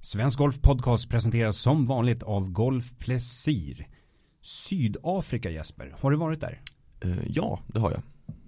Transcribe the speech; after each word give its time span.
Svensk 0.00 0.38
Golf 0.38 0.60
Podcast 0.60 1.08
presenteras 1.10 1.56
som 1.56 1.86
vanligt 1.86 2.22
av 2.22 2.50
Golf 2.50 2.92
Plesir. 2.98 3.86
Sydafrika 4.42 5.50
Jesper, 5.50 5.94
har 6.00 6.10
du 6.10 6.16
varit 6.16 6.40
där? 6.40 6.60
Eh, 7.00 7.10
Ja, 7.26 7.60
det 7.66 7.80
har 7.80 7.90
jag. 7.90 8.02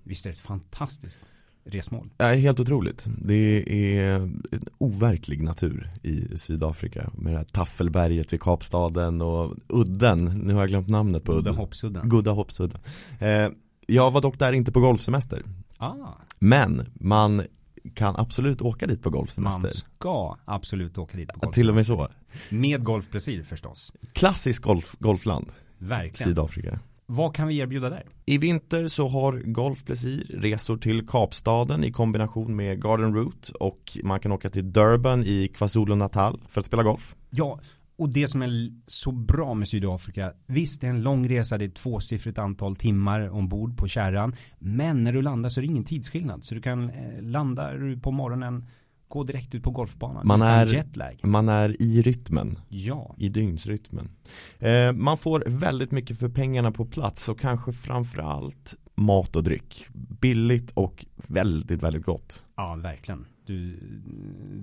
Visst 0.04 0.26
är 0.26 0.30
det 0.30 0.34
ett 0.34 0.40
fantastiskt 0.40 1.20
resmål? 1.64 2.10
Är 2.18 2.34
helt 2.34 2.60
otroligt. 2.60 3.06
Det 3.24 3.64
är 3.68 4.10
en 4.16 4.42
overklig 4.78 5.42
natur 5.42 5.90
i 6.02 6.38
Sydafrika 6.38 7.10
med 7.14 7.32
det 7.32 7.38
här 7.38 7.44
Taffelberget 7.44 8.32
vid 8.32 8.40
Kapstaden 8.40 9.20
och 9.22 9.56
udden, 9.68 10.24
nu 10.24 10.54
har 10.54 10.60
jag 10.60 10.68
glömt 10.68 10.88
namnet 10.88 11.24
på 11.24 11.32
udden. 11.32 11.54
Hoppsudden. 11.54 12.08
Goda 12.08 12.30
Hoppsudden. 12.30 12.80
Eh, 13.20 13.48
jag 13.86 14.10
var 14.10 14.20
dock 14.20 14.38
där 14.38 14.52
inte 14.52 14.72
på 14.72 14.80
golfsemester. 14.80 15.42
Ah, 15.78 15.94
Men 16.38 16.86
man 16.94 17.42
kan 17.94 18.16
absolut 18.16 18.62
åka 18.62 18.86
dit 18.86 19.02
på 19.02 19.10
man 19.10 19.18
golfsemester. 19.18 19.68
ska 19.68 20.36
absolut 20.44 20.98
åka 20.98 21.16
dit 21.16 21.28
på 21.32 21.40
golf. 21.40 21.54
Till 21.54 21.68
och 21.68 21.74
med 21.74 21.86
så. 21.86 22.08
Med 22.50 22.84
Golf 22.84 23.10
Plesir 23.10 23.42
förstås. 23.42 23.92
Klassisk 24.12 24.62
golf, 24.62 24.96
golfland, 24.98 25.52
Verkligen. 25.78 26.30
Sydafrika. 26.30 26.78
Vad 27.06 27.34
kan 27.34 27.48
vi 27.48 27.58
erbjuda 27.58 27.90
där? 27.90 28.06
I 28.26 28.38
vinter 28.38 28.88
så 28.88 29.08
har 29.08 29.32
Golf 29.32 29.84
Plesir 29.84 30.26
resor 30.40 30.76
till 30.76 31.06
Kapstaden 31.08 31.84
i 31.84 31.92
kombination 31.92 32.56
med 32.56 32.82
Garden 32.82 33.14
Route 33.14 33.52
och 33.52 33.98
man 34.02 34.20
kan 34.20 34.32
åka 34.32 34.50
till 34.50 34.72
Durban 34.72 35.24
i 35.24 35.50
KwaZulu-Natal 35.54 36.40
för 36.48 36.60
att 36.60 36.66
spela 36.66 36.82
golf. 36.82 37.16
Ja, 37.30 37.60
och 38.02 38.12
det 38.12 38.28
som 38.28 38.42
är 38.42 38.72
så 38.86 39.12
bra 39.12 39.54
med 39.54 39.68
Sydafrika, 39.68 40.32
visst 40.46 40.80
det 40.80 40.86
är 40.86 40.90
en 40.90 41.02
lång 41.02 41.28
resa, 41.28 41.58
det 41.58 41.64
är 41.64 41.68
ett 41.68 41.74
tvåsiffrigt 41.74 42.38
antal 42.38 42.76
timmar 42.76 43.28
ombord 43.28 43.76
på 43.76 43.88
kärran, 43.88 44.34
men 44.58 45.04
när 45.04 45.12
du 45.12 45.22
landar 45.22 45.50
så 45.50 45.60
är 45.60 45.62
det 45.62 45.68
ingen 45.68 45.84
tidsskillnad, 45.84 46.44
så 46.44 46.54
du 46.54 46.60
kan 46.60 46.90
eh, 46.90 47.22
landa 47.22 47.70
på 48.02 48.10
morgonen, 48.10 48.66
gå 49.08 49.24
direkt 49.24 49.54
ut 49.54 49.62
på 49.62 49.70
golfbanan. 49.70 50.26
Man 50.26 50.42
är-. 50.42 51.26
Man 51.26 51.48
är 51.48 51.82
i 51.82 52.02
rytmen, 52.02 52.58
Ja, 52.68 53.14
i 53.18 53.28
dygnsrytmen. 53.28 54.10
Eh, 54.58 54.92
man 54.92 55.18
får 55.18 55.44
väldigt 55.46 55.90
mycket 55.90 56.18
för 56.18 56.28
pengarna 56.28 56.72
på 56.72 56.84
plats 56.84 57.28
och 57.28 57.40
kanske 57.40 57.72
framförallt 57.72 58.74
mat 58.94 59.36
och 59.36 59.44
dryck. 59.44 59.86
Billigt 60.20 60.70
och 60.70 61.06
väldigt, 61.16 61.82
väldigt 61.82 62.04
gott. 62.04 62.44
ja 62.56 62.74
verkligen. 62.82 63.26
Du, 63.46 63.76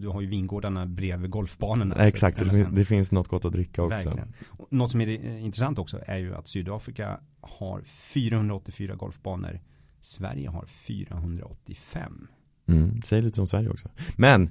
du 0.01 0.07
har 0.07 0.21
ju 0.21 0.27
vingårdarna 0.27 0.85
bredvid 0.85 1.31
golfbanorna. 1.31 1.95
så 1.95 2.01
Exakt, 2.01 2.37
det 2.37 2.67
det 2.71 2.85
finns 2.85 3.11
något 3.11 3.27
gott 3.27 3.45
att 3.45 3.51
dricka 3.53 3.83
också. 3.83 3.95
Verkligen. 3.95 4.33
Något 4.69 4.91
som 4.91 5.01
är 5.01 5.37
intressant 5.37 5.79
också 5.79 5.99
är 6.05 6.17
ju 6.17 6.35
att 6.35 6.47
Sydafrika 6.47 7.19
har 7.41 7.81
484 7.81 8.95
golfbanor. 8.95 9.59
Sverige 10.01 10.49
har 10.49 10.65
485. 10.65 12.27
Mm, 12.67 13.01
säg 13.01 13.21
lite 13.21 13.35
som 13.35 13.47
Sverige 13.47 13.69
också. 13.69 13.89
Men 14.15 14.49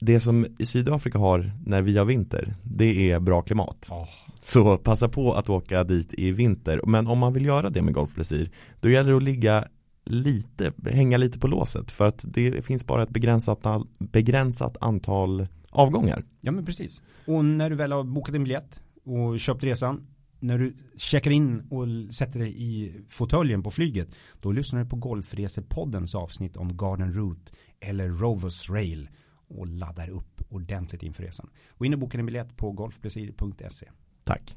det 0.00 0.20
som 0.20 0.46
Sydafrika 0.60 1.18
har 1.18 1.50
när 1.66 1.82
vi 1.82 1.98
har 1.98 2.04
vinter, 2.04 2.54
det 2.62 3.10
är 3.10 3.20
bra 3.20 3.42
klimat. 3.42 3.88
Oh. 3.90 4.08
Så 4.40 4.76
passa 4.76 5.08
på 5.08 5.32
att 5.32 5.48
åka 5.48 5.84
dit 5.84 6.14
i 6.14 6.30
vinter. 6.30 6.80
Men 6.86 7.06
om 7.06 7.18
man 7.18 7.32
vill 7.32 7.44
göra 7.44 7.70
det 7.70 7.82
med 7.82 7.94
golfplesir, 7.94 8.50
då 8.80 8.90
gäller 8.90 9.10
det 9.10 9.16
att 9.16 9.22
ligga 9.22 9.64
lite, 10.08 10.72
hänga 10.84 11.16
lite 11.16 11.38
på 11.38 11.46
låset. 11.46 11.90
För 11.90 12.06
att 12.06 12.24
det 12.28 12.64
finns 12.64 12.86
bara 12.86 13.02
ett 13.02 13.10
begränsat, 13.10 13.66
begränsat 13.98 14.76
antal 14.80 15.46
avgångar. 15.70 16.24
Ja 16.40 16.52
men 16.52 16.64
precis. 16.64 17.02
Och 17.26 17.44
när 17.44 17.70
du 17.70 17.76
väl 17.76 17.92
har 17.92 18.04
bokat 18.04 18.34
en 18.34 18.44
biljett 18.44 18.82
och 19.04 19.40
köpt 19.40 19.64
resan, 19.64 20.06
när 20.40 20.58
du 20.58 20.76
checkar 20.96 21.30
in 21.30 21.60
och 21.70 22.14
sätter 22.14 22.40
dig 22.40 22.54
i 22.56 22.92
fåtöljen 23.08 23.62
på 23.62 23.70
flyget, 23.70 24.08
då 24.40 24.52
lyssnar 24.52 24.80
du 24.84 24.90
på 24.90 24.96
Golfresepoddens 24.96 26.14
avsnitt 26.14 26.56
om 26.56 26.76
Garden 26.76 27.12
Route 27.12 27.52
eller 27.80 28.08
Rovers 28.08 28.70
Rail 28.70 29.08
och 29.48 29.66
laddar 29.66 30.10
upp 30.10 30.42
ordentligt 30.48 31.02
inför 31.02 31.22
resan. 31.22 31.50
Gå 31.78 31.84
in 31.84 31.92
och 31.92 31.98
boka 31.98 32.18
en 32.18 32.26
biljett 32.26 32.56
på 32.56 32.72
golfplesir.se. 32.72 33.88
Tack. 34.24 34.56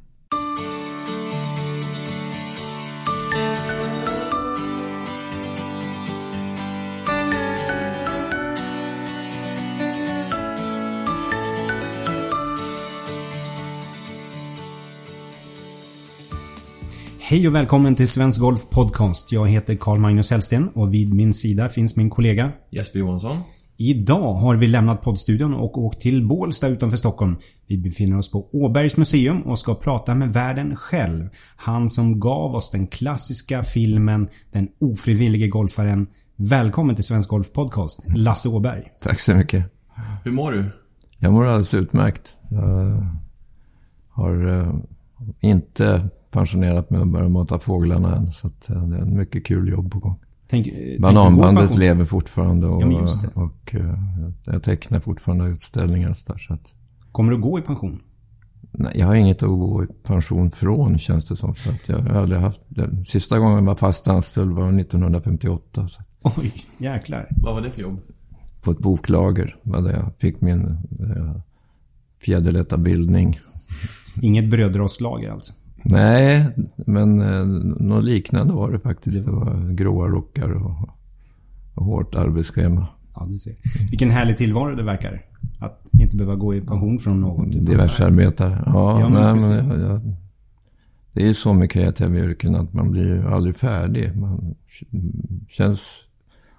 Hej 17.31 17.47
och 17.47 17.56
välkommen 17.56 17.96
till 17.96 18.08
Svensk 18.08 18.42
Golf 18.42 18.69
Podcast. 18.69 19.31
Jag 19.31 19.50
heter 19.50 19.75
Carl 19.75 20.00
Magnus 20.00 20.31
Hellsten 20.31 20.69
och 20.69 20.94
vid 20.94 21.14
min 21.14 21.34
sida 21.34 21.69
finns 21.69 21.96
min 21.96 22.09
kollega. 22.09 22.52
Jesper 22.69 23.00
Johansson. 23.00 23.42
Idag 23.78 24.34
har 24.34 24.56
vi 24.56 24.68
lämnat 24.68 25.02
poddstudion 25.02 25.53
och 25.53 25.78
åkt 25.78 26.02
till 26.02 26.28
Bålsta 26.28 26.68
utanför 26.68 26.97
Stockholm. 26.97 27.38
Vi 27.68 27.78
befinner 27.78 28.18
oss 28.18 28.31
på 28.31 28.50
Åbergs 28.53 28.97
museum 28.97 29.41
och 29.41 29.59
ska 29.59 29.75
prata 29.75 30.16
med 30.16 30.34
världen 30.34 30.75
själv. 30.75 31.30
Han 31.56 31.90
som 31.90 32.20
gav 32.20 32.56
oss 32.56 32.72
den 32.72 32.88
klassiska 32.88 33.64
filmen 33.64 34.28
Den 34.52 34.68
ofrivillige 34.80 35.47
golfaren. 35.47 36.08
Välkommen 36.36 36.96
till 36.96 37.06
Svensk 37.06 37.30
Golf 37.30 37.53
Podcast, 37.53 38.03
Lasse 38.16 38.50
Åberg. 38.50 38.84
Tack 39.00 39.20
så 39.20 39.36
mycket. 39.36 39.66
Hur 40.24 40.31
mår 40.31 40.52
du? 40.52 40.66
Jag 41.20 41.34
mår 41.34 41.46
alldeles 41.46 41.74
utmärkt. 41.74 42.38
Jag 42.50 43.08
har 44.09 44.47
eh, 44.47 44.74
inte 45.41 46.09
pensionerat 46.31 46.92
mig 46.92 47.00
och 47.02 47.08
börjat 47.08 47.31
mata 47.31 47.59
fåglarna 47.59 48.16
än. 48.16 48.31
Så 48.31 48.47
att, 48.47 48.69
eh, 48.69 48.84
det 48.88 48.97
är 48.97 49.02
en 49.02 49.18
mycket 49.18 49.46
kul 49.46 49.69
jobb 49.69 49.92
på 49.92 50.00
gång. 50.00 50.19
Tänk, 50.47 50.68
eh, 50.68 50.74
tänk 50.74 51.02
Bananbandet 51.02 51.62
pension? 51.64 51.80
lever 51.80 52.06
fortfarande 52.06 52.68
och, 52.68 52.81
Ja, 52.81 53.08
det. 53.22 53.42
och 53.42 53.75
eh, 53.75 54.00
jag 54.46 54.64
tecknar 54.64 55.00
fortfarande 55.00 55.46
utställningar 55.47 56.09
och 56.09 56.18
så 56.18 56.31
där, 56.31 56.40
så 56.40 56.53
att, 56.53 56.74
Kommer 57.12 57.31
du 57.31 57.38
gå 57.41 57.59
i 57.59 57.62
pension? 57.62 58.00
nej, 58.72 58.91
Jag 58.96 59.08
har 59.08 59.16
inget 59.16 59.44
att 59.44 59.50
gå 59.50 59.84
i 59.84 59.88
pension 60.03 60.52
från 60.52 60.97
känns 61.00 61.25
det 61.30 61.36
som. 61.36 61.56
Så 61.56 61.70
att 61.70 61.90
jag 61.90 61.97
har 62.00 62.22
aldrig 62.22 62.41
haft, 62.41 62.62
det. 62.68 63.06
Sista 63.06 63.40
gången 63.40 63.56
jag 63.58 63.64
var 63.64 63.75
fast 63.75 64.08
anställd 64.08 64.52
var 64.52 64.80
1958. 64.80 65.88
Så, 65.88 66.02
Oj, 66.22 66.53
jäklar. 66.78 67.28
Vad 67.41 67.53
var 67.53 67.62
det 67.62 67.72
för 67.72 67.81
jobb? 67.81 68.00
på 68.66 68.72
ett 68.72 68.80
boklager 68.80 69.56
var 69.64 69.81
där 69.81 69.91
jag 69.94 70.12
fick 70.20 70.41
min 70.41 70.62
eh, 71.00 71.36
fjäderlätta 72.25 72.78
bildning. 72.78 73.38
Inget 74.22 74.50
brödrostlager 74.50 75.30
alltså? 75.31 75.53
Nej, 75.84 76.47
men 76.78 77.22
eh, 77.22 77.46
något 77.80 78.03
liknande 78.03 78.53
var 78.53 78.72
det 78.72 78.80
faktiskt. 78.80 79.25
Det 79.25 79.31
var 79.31 79.74
gråa 79.74 80.08
rockar 80.08 80.52
och, 80.52 80.90
och 81.75 81.86
hårt 81.86 82.16
arbetsschema. 82.16 82.88
Ja, 83.16 83.25
du 83.30 83.38
ser. 83.38 83.56
Vilken 83.90 84.09
härlig 84.12 84.38
tillvaro 84.38 84.75
det 84.75 84.84
verkar. 84.84 85.25
Att 85.59 85.81
inte 85.91 86.16
behöva 86.18 86.36
gå 86.36 86.56
i 86.56 86.62
pension 86.62 87.00
från 87.00 87.22
något. 87.22 87.47
utan- 87.47 87.66
Diversarbetare. 87.66 88.64
Ja, 88.66 89.00
Ja, 89.00 89.09
men 89.09 89.22
nej, 89.24 89.34
precis. 89.34 89.50
men 89.50 89.81
jag, 89.81 89.91
jag, 89.91 90.02
det 91.14 91.28
är 91.28 91.34
så 91.34 91.53
med 91.53 91.72
kreativa 91.72 92.16
yrken 92.18 92.56
att 92.56 92.74
man 92.74 92.91
blir 92.91 93.25
aldrig 93.28 93.56
färdig. 93.56 94.16
Man 94.18 94.56
känns, 95.47 96.06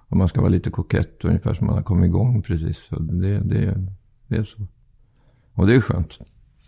om 0.09 0.17
man 0.17 0.27
ska 0.27 0.41
vara 0.41 0.49
lite 0.51 0.69
kokett, 0.69 1.25
ungefär 1.25 1.53
som 1.53 1.67
man 1.67 1.75
har 1.75 1.83
kommit 1.83 2.07
igång 2.07 2.41
precis. 2.41 2.89
Det, 2.99 3.39
det, 3.39 3.87
det 4.27 4.35
är 4.35 4.43
så. 4.43 4.61
Och 5.53 5.67
det 5.67 5.75
är 5.75 5.81
skönt. 5.81 6.19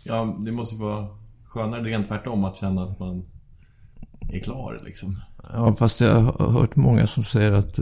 Ja, 0.06 0.34
det 0.44 0.52
måste 0.52 0.76
vara 0.76 1.08
skönare 1.56 1.82
rent 1.82 2.08
tvärtom 2.08 2.44
att 2.44 2.56
känna 2.56 2.82
att 2.82 2.98
man 2.98 3.24
är 4.28 4.38
klar 4.38 4.76
liksom. 4.84 5.16
Ja, 5.52 5.74
fast 5.78 6.00
jag 6.00 6.20
har 6.20 6.50
hört 6.50 6.76
många 6.76 7.06
som 7.06 7.22
säger 7.22 7.52
att 7.52 7.78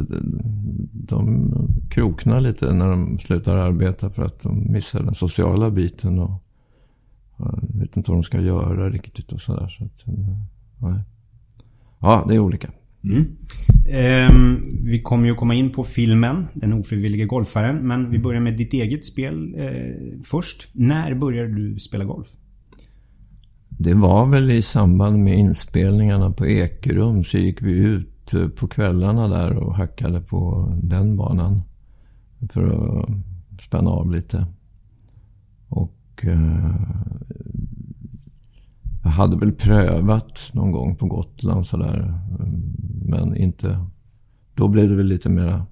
de 0.93 1.51
kroknar 1.91 2.41
lite 2.41 2.73
när 2.73 2.89
de 2.89 3.19
slutar 3.19 3.57
arbeta 3.57 4.11
för 4.11 4.23
att 4.23 4.43
de 4.43 4.73
missar 4.73 5.03
den 5.03 5.15
sociala 5.15 5.71
biten 5.71 6.19
och 6.19 6.45
vet 7.75 7.97
inte 7.97 8.11
vad 8.11 8.19
de 8.19 8.23
ska 8.23 8.41
göra 8.41 8.91
riktigt 8.91 9.33
och 9.33 9.41
sådär. 9.41 9.69
Så 9.69 9.85
att, 9.85 10.09
eh, 10.09 10.39
nej. 10.79 11.01
Ja, 12.01 12.25
det 12.29 12.35
är 12.35 12.39
olika. 12.39 12.69
Mm. 13.05 13.37
Ehm, 13.89 14.63
vi 14.85 15.03
kommer 15.03 15.29
ju 15.29 15.35
komma 15.35 15.55
in 15.55 15.71
på 15.71 15.85
filmen, 15.85 16.47
Den 16.55 16.73
ofrivillige 16.73 17.25
golfaren. 17.25 17.89
Men 17.89 18.11
vi 18.11 18.19
börjar 18.19 18.41
med 18.41 18.57
ditt 18.57 18.73
eget 18.73 19.05
spel 19.05 19.55
eh, 19.59 20.21
först. 20.25 20.69
När 20.73 21.15
började 21.15 21.55
du 21.55 21.79
spela 21.79 22.05
golf? 22.05 22.29
Det 23.79 23.95
var 23.95 24.27
väl 24.27 24.51
i 24.51 24.63
samband 24.63 25.19
med 25.19 25.39
inspelningarna 25.39 26.31
på 26.31 26.47
Ekerum 26.47 27.23
så 27.23 27.39
gick 27.39 27.63
vi 27.63 27.85
ut 27.85 28.35
eh, 28.35 28.49
på 28.49 28.69
kvällarna 28.69 29.29
där 29.29 29.59
och 29.59 29.75
hackade 29.75 30.21
på 30.21 30.73
den 30.83 31.17
banan 31.17 31.63
för 32.51 32.99
att 33.01 33.09
spänna 33.61 33.91
av 33.91 34.13
lite. 34.13 34.47
Och 35.69 36.25
eh, 36.25 36.75
jag 39.03 39.11
hade 39.11 39.37
väl 39.37 39.53
prövat 39.53 40.51
någon 40.55 40.73
gång 40.73 40.97
på 40.97 41.07
Gotland 41.07 41.67
sådär, 41.67 42.21
men 43.05 43.37
inte... 43.37 43.87
Då 44.57 44.69
blev 44.69 44.89
det 44.89 44.97
väl 44.97 45.07
lite 45.07 45.31
mera 45.31 45.67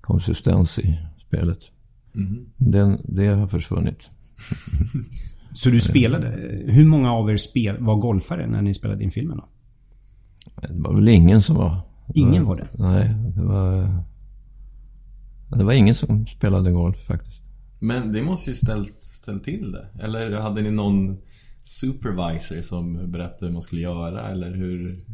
konsistens 0.00 0.78
i 0.78 0.98
spelet. 1.18 1.58
Den, 2.56 3.00
det 3.04 3.26
har 3.26 3.48
försvunnit. 3.48 4.10
Så 5.54 5.70
du 5.70 5.80
spelade. 5.80 6.26
Hur 6.66 6.86
många 6.86 7.12
av 7.12 7.30
er 7.30 7.36
spel, 7.36 7.76
var 7.78 7.96
golfare 7.96 8.46
när 8.46 8.62
ni 8.62 8.74
spelade 8.74 9.04
in 9.04 9.10
filmen 9.10 9.36
då? 9.36 9.48
Det 10.62 10.82
var 10.82 10.94
väl 10.94 11.08
ingen 11.08 11.42
som 11.42 11.56
var... 11.56 11.80
Ingen 12.14 12.44
var 12.44 12.56
det? 12.56 12.68
Nej, 12.74 13.14
det 13.34 13.42
var... 13.42 14.02
Det 15.58 15.64
var 15.64 15.72
ingen 15.72 15.94
som 15.94 16.26
spelade 16.26 16.70
golf 16.70 16.98
faktiskt. 16.98 17.44
Men 17.78 18.12
det 18.12 18.22
måste 18.22 18.50
ju 18.50 18.56
ställt, 18.56 18.94
ställt 18.94 19.44
till 19.44 19.72
det. 19.72 19.86
Eller 20.02 20.40
hade 20.40 20.62
ni 20.62 20.70
någon 20.70 21.18
supervisor 21.62 22.60
som 22.60 23.10
berättade 23.12 23.46
hur 23.46 23.52
man 23.52 23.62
skulle 23.62 23.80
göra? 23.80 24.30
Eller 24.30 24.54
hur, 24.54 25.04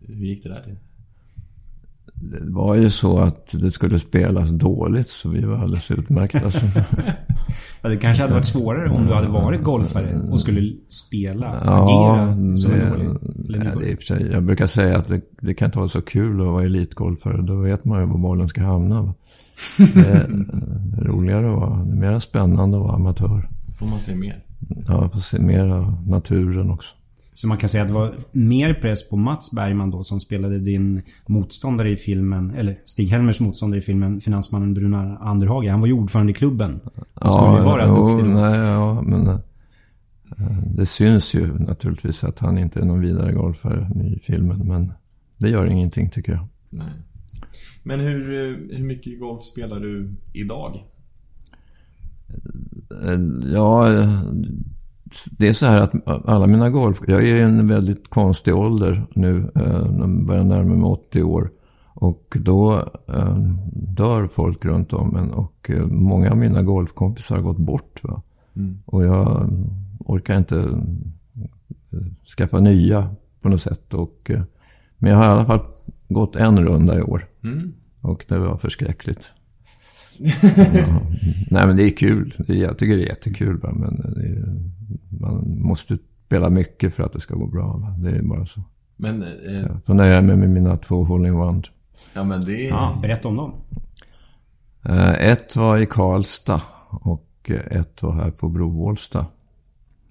hur 0.00 0.26
gick 0.26 0.42
det 0.42 0.48
där 0.48 0.62
till? 0.62 0.78
Det 2.20 2.52
var 2.52 2.74
ju 2.74 2.90
så 2.90 3.18
att 3.18 3.54
det 3.60 3.70
skulle 3.70 3.98
spelas 3.98 4.50
dåligt 4.50 5.08
så 5.08 5.28
vi 5.28 5.44
var 5.44 5.56
alldeles 5.56 5.90
utmärkta. 5.90 6.50
Så, 6.50 6.66
Ja, 7.82 7.88
det 7.88 7.96
kanske 7.96 8.22
hade 8.22 8.34
varit 8.34 8.44
svårare 8.44 8.90
om 8.90 9.06
du 9.06 9.14
hade 9.14 9.28
varit 9.28 9.62
golfare 9.62 10.20
och 10.30 10.40
skulle 10.40 10.72
spela, 10.88 11.62
ja, 11.64 11.84
agera 11.84 12.56
som 12.56 12.70
det, 12.70 12.90
dålig. 12.90 13.08
Eller 13.48 13.64
ja, 13.64 13.70
det 13.80 14.02
sig, 14.02 14.30
jag 14.32 14.42
brukar 14.42 14.66
säga 14.66 14.96
att 14.96 15.08
det, 15.08 15.20
det 15.40 15.54
kan 15.54 15.66
inte 15.66 15.78
vara 15.78 15.88
så 15.88 16.00
kul 16.00 16.40
att 16.40 16.46
vara 16.46 16.64
elitgolfare. 16.64 17.42
Då 17.42 17.56
vet 17.56 17.84
man 17.84 18.00
ju 18.00 18.06
var 18.06 18.18
bollen 18.18 18.48
ska 18.48 18.62
hamna. 18.62 19.02
Det, 19.76 20.26
det 20.90 21.00
är 21.00 21.04
roligare 21.04 21.50
att 21.50 21.56
vara, 21.56 21.84
det 21.84 21.92
är 21.92 22.10
mer 22.10 22.18
spännande 22.18 22.76
att 22.76 22.82
vara 22.82 22.94
amatör. 22.94 23.48
får 23.78 23.86
man 23.86 24.00
se 24.00 24.16
mer. 24.16 24.44
Ja, 24.86 25.08
få 25.08 25.20
se 25.20 25.38
mer 25.38 25.68
av 25.68 26.08
naturen 26.08 26.70
också. 26.70 26.94
Så 27.38 27.48
man 27.48 27.58
kan 27.58 27.68
säga 27.68 27.82
att 27.82 27.88
det 27.88 27.94
var 27.94 28.14
mer 28.32 28.74
press 28.74 29.10
på 29.10 29.16
Mats 29.16 29.50
Bergman 29.52 29.90
då 29.90 30.02
som 30.02 30.20
spelade 30.20 30.58
din 30.58 31.02
motståndare 31.26 31.90
i 31.90 31.96
filmen, 31.96 32.50
eller 32.50 32.78
Stig-Helmers 32.84 33.42
motståndare 33.42 33.78
i 33.78 33.82
filmen, 33.82 34.20
finansmannen 34.20 34.74
Brunar 34.74 35.18
Anderhage. 35.20 35.70
Han 35.70 35.80
var 35.80 35.86
ju 35.86 35.92
ordförande 35.92 36.32
i 36.32 36.34
klubben. 36.34 36.80
Han 37.14 37.32
skulle 37.32 37.58
ju 37.58 37.64
vara 37.64 37.86
jo, 37.86 38.08
duktig 38.08 38.24
då. 38.24 38.40
nej, 38.40 38.58
ja, 38.58 39.02
men 39.02 39.26
eh, 39.26 39.38
det 40.76 40.86
syns 40.86 41.34
ju 41.34 41.58
naturligtvis 41.58 42.24
att 42.24 42.38
han 42.38 42.58
inte 42.58 42.80
är 42.80 42.84
någon 42.84 43.00
vidare 43.00 43.32
golfare 43.32 43.90
i 44.04 44.18
filmen, 44.18 44.66
men 44.68 44.92
det 45.40 45.48
gör 45.48 45.66
ingenting 45.66 46.10
tycker 46.10 46.32
jag. 46.32 46.46
Nej. 46.70 46.92
Men 47.82 48.00
hur, 48.00 48.20
eh, 48.20 48.76
hur 48.76 48.84
mycket 48.84 49.20
golf 49.20 49.42
spelar 49.42 49.80
du 49.80 50.14
idag? 50.32 50.84
Eh, 53.04 53.52
Ja, 53.52 53.88
det 55.38 55.48
är 55.48 55.52
så 55.52 55.66
här 55.66 55.80
att 55.80 56.28
alla 56.28 56.46
mina 56.46 56.70
golf... 56.70 57.00
Jag 57.06 57.28
är 57.28 57.36
i 57.36 57.40
en 57.42 57.68
väldigt 57.68 58.10
konstig 58.10 58.54
ålder 58.54 59.06
nu. 59.14 59.50
eh, 59.54 59.86
Jag 59.98 60.26
börjar 60.26 60.44
närma 60.44 60.74
mig 60.74 60.84
80 60.84 61.22
år. 61.22 61.50
Och 61.94 62.36
då 62.40 62.72
eh, 63.14 63.36
dör 63.96 64.28
folk 64.28 64.64
runt 64.64 64.92
om 64.92 65.16
en 65.16 65.30
och 65.30 65.70
eh, 65.70 65.86
många 65.86 66.30
av 66.30 66.36
mina 66.36 66.62
golfkompisar 66.62 67.36
har 67.36 67.42
gått 67.42 67.58
bort. 67.58 68.00
Va? 68.04 68.22
Och 68.86 69.04
jag 69.04 69.50
orkar 70.00 70.38
inte 70.38 70.58
eh, 70.58 72.00
skaffa 72.36 72.60
nya 72.60 73.10
på 73.42 73.48
något 73.48 73.60
sätt. 73.60 73.94
Och, 73.94 74.30
eh, 74.30 74.42
men 74.98 75.10
jag 75.10 75.18
har 75.18 75.24
i 75.24 75.28
alla 75.28 75.44
fall 75.46 75.60
gått 76.08 76.36
en 76.36 76.64
runda 76.64 76.98
i 76.98 77.02
år. 77.02 77.24
Mm. 77.44 77.72
Och 78.02 78.24
det 78.28 78.38
var 78.38 78.56
förskräckligt. 78.56 79.32
ja. 80.74 81.00
Nej 81.50 81.66
men 81.66 81.76
det 81.76 81.82
är 81.84 81.96
kul. 81.96 82.34
Jag 82.48 82.78
tycker 82.78 82.96
det 82.96 83.02
är 83.04 83.08
jättekul. 83.08 83.58
Va? 83.58 83.72
Men 83.74 83.96
det 84.14 84.26
är, 84.26 84.70
man 85.20 85.60
måste 85.62 85.96
spela 86.26 86.50
mycket 86.50 86.94
för 86.94 87.02
att 87.02 87.12
det 87.12 87.20
ska 87.20 87.34
gå 87.34 87.46
bra. 87.46 87.94
Det 87.98 88.10
är 88.10 88.22
bara 88.22 88.46
så. 88.46 88.60
Men, 88.96 89.22
eh, 89.22 89.28
Jag 89.48 89.84
får 89.86 89.94
nöja 89.94 90.22
mig 90.22 90.36
med 90.36 90.50
mina 90.50 90.76
två 90.76 91.04
hole-in-one. 91.04 91.62
ja 92.14 92.24
men 92.24 92.44
det 92.44 92.52
är... 92.66 92.68
Ja, 92.68 92.98
berätta 93.02 93.28
om 93.28 93.36
dem. 93.36 93.52
Eh, 94.84 95.30
Ett 95.30 95.56
var 95.56 95.78
i 95.78 95.86
Karlstad 95.86 96.60
och 96.90 97.26
eh, 97.48 97.80
ett 97.80 98.02
var 98.02 98.12
här 98.12 98.30
på 98.30 98.48
Brovålsta. 98.48 99.26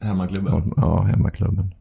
Hemmaklubben. 0.02 0.74
Ja, 0.78 1.02
hemmaklubben. 1.02 1.74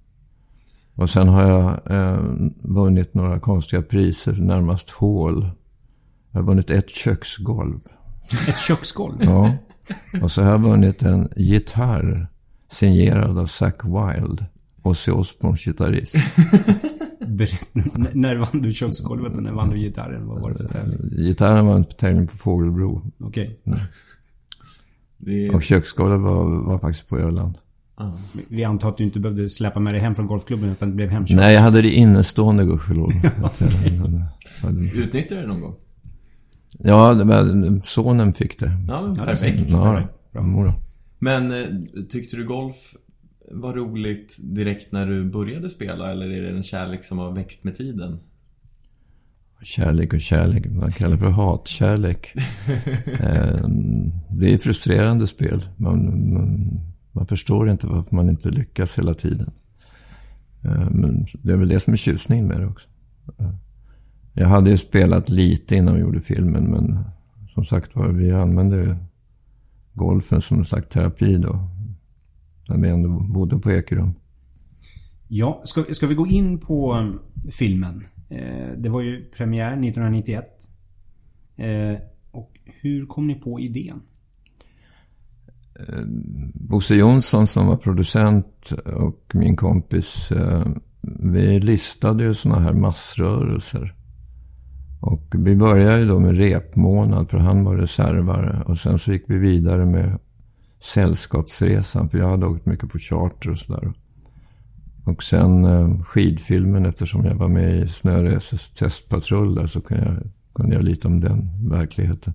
Och 0.95 1.11
sen 1.11 1.29
har 1.29 1.43
jag 1.43 1.91
eh, 1.91 2.21
vunnit 2.63 3.15
några 3.15 3.41
konstiga 3.41 3.83
priser, 3.83 4.33
närmast 4.33 4.91
hål. 4.91 5.51
Jag 6.31 6.41
har 6.41 6.47
vunnit 6.47 6.71
ett 6.71 6.91
köksgolv. 6.91 7.81
Ett 8.49 8.59
köksgolv. 8.59 9.17
Ja. 9.21 9.53
Och 10.23 10.31
så 10.31 10.43
har 10.43 10.51
jag 10.51 10.63
vunnit 10.63 11.03
en 11.03 11.29
gitarr 11.37 12.29
signerad 12.69 13.39
av 13.39 13.47
Zack 13.47 13.85
Wilde. 13.85 14.47
Ozzy 14.83 15.11
Osbournes 15.13 15.65
gitarrist. 15.65 16.15
Berätta, 17.29 17.67
när 18.15 18.37
vann 18.37 18.63
du 18.63 18.73
köksgolvet 18.73 19.37
och 19.37 19.43
när 19.43 19.53
vann 19.53 19.71
du 19.71 19.79
gitarren? 19.79 20.27
Vad 20.27 20.41
var 20.43 20.51
det 20.51 20.59
för 20.59 20.65
tävling? 20.65 20.99
Gitarren 21.27 21.67
var 21.67 21.75
en 21.77 21.85
tävling 21.85 22.27
på 22.27 22.37
Fågelbro. 22.37 23.03
Okej. 23.21 23.61
Det 25.19 25.47
är... 25.47 25.55
Och 25.55 25.63
köksgolvet 25.63 26.21
var, 26.21 26.63
var 26.65 26.79
faktiskt 26.79 27.09
på 27.09 27.19
Öland. 27.19 27.55
Ja. 27.99 28.17
Vi 28.49 28.65
antar 28.65 28.89
att 28.89 28.97
du 28.97 29.05
inte 29.05 29.21
behövde 29.21 29.49
släppa 29.49 29.81
med 29.81 29.95
dig 29.95 30.01
hem 30.01 30.15
från 30.15 30.27
golfklubben 30.27 30.71
utan 30.71 30.89
det 30.89 30.95
blev 30.95 31.09
hemkört. 31.11 31.37
Nej, 31.37 31.55
jag 31.55 31.61
hade 31.61 31.83
det 31.83 31.91
innestående 31.91 32.65
gudskelov. 32.65 33.11
Att 33.45 33.61
jag- 33.61 34.73
Utnyttjar 35.03 35.37
du 35.37 35.43
det 35.43 35.49
någon 35.49 35.61
gång? 35.61 35.75
Ja, 36.79 37.15
det 37.15 37.25
var, 37.25 37.81
sonen 37.85 38.33
fick 38.35 38.59
det. 38.59 38.67
Ja, 38.89 39.03
men 39.03 39.15
Ja, 39.15 39.21
det 39.21 39.27
perfekt. 39.27 39.71
Ja, 39.71 40.03
Bra. 40.33 40.75
Men 41.19 41.53
eh, 41.53 41.67
tyckte 42.09 42.37
du 42.37 42.45
golf 42.45 42.95
var 43.51 43.75
roligt 43.75 44.39
direkt 44.43 44.93
när 44.93 45.07
du 45.07 45.31
började 45.31 45.71
spela 45.71 46.13
eller 46.13 46.27
är 46.31 46.43
det 46.43 46.51
en 46.57 46.63
kärlek 46.63 47.05
som 47.05 47.19
har 47.19 47.33
växt 47.33 47.65
med 47.65 47.77
tiden? 47.77 48.19
Kärlek 49.63 50.13
och 50.13 50.21
kärlek, 50.21 50.67
man 50.67 50.93
kallar 50.93 51.13
det 51.13 51.19
för 51.19 51.29
hatkärlek. 51.31 52.35
Eh, 53.21 53.69
det 54.31 54.55
är 54.55 54.59
frustrerande 54.59 55.27
spel. 55.27 55.63
Man, 55.77 56.05
man, 56.35 56.81
man 57.13 57.27
förstår 57.27 57.71
inte 57.71 57.87
varför 57.87 58.15
man 58.15 58.29
inte 58.29 58.49
lyckas 58.51 58.99
hela 58.99 59.15
tiden. 59.15 59.51
Eh, 60.65 60.91
Men 60.91 61.25
det 61.43 61.53
är 61.53 61.57
väl 61.57 61.69
det 61.69 61.81
som 61.81 61.93
är 61.93 61.97
tjusningen 61.97 62.47
med 62.47 62.61
det 62.61 62.67
också. 62.67 62.89
Eh, 63.39 63.51
Jag 64.35 64.49
hade 64.49 64.71
ju 64.71 64.77
spelat 64.77 65.29
lite 65.29 65.77
innan 65.77 65.95
vi 65.95 66.01
gjorde 66.01 66.21
filmen, 66.21 66.65
men 66.65 67.05
som 67.49 67.65
sagt 67.65 67.97
var, 67.97 68.09
vi 68.09 68.33
använde 68.33 68.97
golfen 69.97 70.41
som 70.41 70.59
en 70.59 70.65
slags 70.65 70.89
terapi 70.89 71.39
då. 71.39 71.69
När 72.69 72.83
vi 72.83 72.89
ändå 72.89 73.09
bodde 73.35 73.59
på 73.59 73.71
Ekerum. 73.71 74.15
Ja, 75.29 75.61
ska, 75.65 75.85
ska 75.95 76.07
vi 76.07 76.15
gå 76.15 76.27
in 76.27 76.59
på 76.59 76.95
um, 76.95 77.21
filmen? 77.59 78.07
Eh, 78.31 78.79
det 78.79 78.89
var 78.89 79.01
ju 79.01 79.25
premiär 79.25 79.73
1991. 79.73 80.45
Eh, 81.57 81.99
och 82.31 82.53
hur 82.65 83.07
kom 83.07 83.27
ni 83.27 83.35
på 83.35 83.61
idén? 83.61 84.01
Bosse 86.55 86.95
Jonsson 86.95 87.47
som 87.47 87.67
var 87.67 87.77
producent 87.77 88.73
och 88.97 89.35
min 89.35 89.57
kompis, 89.57 90.33
eh, 90.33 90.67
vi 91.21 91.61
listade 91.61 92.25
ju 92.25 92.35
såna 92.35 92.61
här 92.61 92.73
massrörelser. 92.73 93.96
Och 95.01 95.23
vi 95.33 95.57
började 95.57 96.01
ju 96.01 96.07
då 96.07 96.21
med 96.21 96.37
repmånad 96.37 97.31
för 97.31 97.39
han 97.39 97.65
var 97.65 97.77
reservare 97.77 98.63
och 98.67 98.79
sen 98.79 98.99
så 98.99 99.13
gick 99.13 99.25
vi 99.27 99.39
vidare 99.39 99.87
med 99.87 100.19
Sällskapsresan 100.83 102.09
för 102.09 102.19
jag 102.19 102.29
hade 102.29 102.47
åkt 102.47 102.67
mycket 102.67 102.89
på 102.89 102.99
charter 102.99 103.51
och 103.51 103.59
sådär. 103.59 103.93
Och 105.05 105.23
sen 105.23 105.65
eh, 105.65 106.01
skidfilmen 106.01 106.87
eftersom 106.87 107.25
jag 107.25 107.35
var 107.35 107.49
med 107.49 107.77
i 107.77 107.89
Snöreses 107.89 108.71
testpatrull 108.71 109.55
där 109.55 109.67
så 109.67 109.81
kunde 109.81 110.05
jag, 110.05 110.31
kunde 110.55 110.75
jag 110.75 110.85
lite 110.85 111.09
om 111.09 111.21
den 111.21 111.69
verkligheten. 111.69 112.35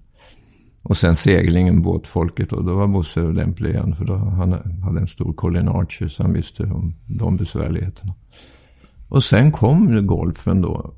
Och 0.84 0.98
sen 0.98 1.16
seglingen, 1.16 1.82
båtfolket 1.82 2.52
och 2.52 2.66
då 2.66 2.76
var 2.76 2.88
Bosse 2.88 3.22
lämplig 3.22 3.70
igen 3.70 3.96
för 3.96 4.06
då 4.06 4.16
han 4.16 4.54
hade 4.84 5.00
en 5.00 5.08
stor 5.08 5.34
Colin 5.34 5.68
Archer 5.68 6.08
så 6.08 6.24
han 6.24 6.34
visste 6.34 6.64
om 6.64 6.96
de 7.06 7.38
besvärligheterna. 7.38 8.14
Och 9.10 9.24
sen 9.24 9.52
kom 9.52 9.94
ju 9.94 10.02
golfen 10.02 10.62
då 10.62 10.94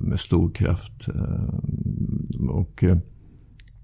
med 0.00 0.20
stor 0.20 0.50
kraft. 0.54 1.08
eh, 1.08 2.50
Och 2.50 2.84
eh, 2.84 2.96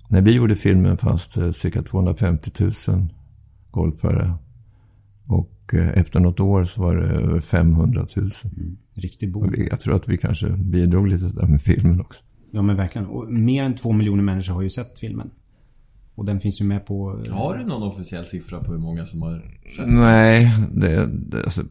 när 0.09 0.23
vi 0.23 0.37
gjorde 0.37 0.57
filmen 0.57 0.97
fanns 0.99 1.28
det 1.28 1.52
cirka 1.52 1.83
250 1.83 2.50
000 2.88 3.09
golfare. 3.71 4.35
Och 5.26 5.75
eh, 5.75 5.88
efter 5.88 6.21
något 6.21 6.40
år 6.40 6.64
så 6.64 6.83
var 6.83 6.97
det 6.97 7.07
över 7.07 7.40
500 7.40 8.07
000. 8.16 8.31
Riktigt 8.95 9.35
Och 9.37 9.42
boom. 9.42 9.54
Jag 9.71 9.81
tror 9.81 9.95
att 9.95 10.09
vi 10.09 10.19
kanske 10.19 10.49
bidrog 10.49 11.09
lite 11.09 11.25
där 11.25 11.47
med 11.47 11.62
filmen 11.62 12.00
också. 12.00 12.25
Ja 12.52 12.62
men 12.62 12.76
verkligen. 12.76 13.07
Och 13.07 13.33
mer 13.33 13.64
än 13.64 13.75
två 13.75 13.92
miljoner 13.92 14.23
människor 14.23 14.54
har 14.54 14.62
ju 14.62 14.71
sett 14.71 14.99
filmen. 14.99 15.31
Och 16.14 16.25
den 16.25 16.40
finns 16.40 16.61
ju 16.61 16.64
med 16.64 16.87
på... 16.87 17.23
eh, 17.26 17.35
Har 17.35 17.59
du 17.59 17.64
någon 17.66 17.83
officiell 17.83 18.25
siffra 18.25 18.61
på 18.64 18.73
hur 18.73 18.78
många 18.78 19.07
som 19.07 19.23
har 19.23 19.45
sett? 19.76 19.87
Nej, 19.88 20.52
det, 20.75 21.07
det, 21.07 21.42
alltså, 21.45 21.62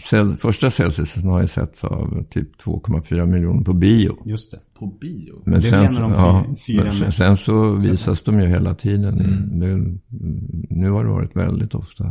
cell, 0.00 0.30
första 0.30 0.70
Celsius 0.70 1.24
har 1.24 1.40
jag 1.40 1.48
sett 1.48 1.84
av 1.84 2.24
typ 2.30 2.48
2,4 2.64 3.26
miljoner 3.26 3.64
på 3.64 3.72
bio. 3.72 4.16
Just 4.26 4.50
det. 4.50 4.58
På 4.78 4.86
bio? 4.86 5.42
Men 5.44 5.52
Det 5.60 5.66
är 5.68 5.88
sen, 5.88 6.02
de 6.02 6.12
ja, 6.12 6.46
men 6.76 6.90
sen, 6.90 7.12
sen 7.12 7.36
så 7.36 7.72
visas 7.74 8.22
de 8.22 8.40
ju 8.40 8.46
hela 8.46 8.74
tiden. 8.74 9.20
i- 9.20 9.58
Det, 9.58 9.98
nu 10.70 10.90
har 10.90 11.04
det 11.04 11.10
varit 11.10 11.36
väldigt 11.36 11.74
ofta. 11.74 12.04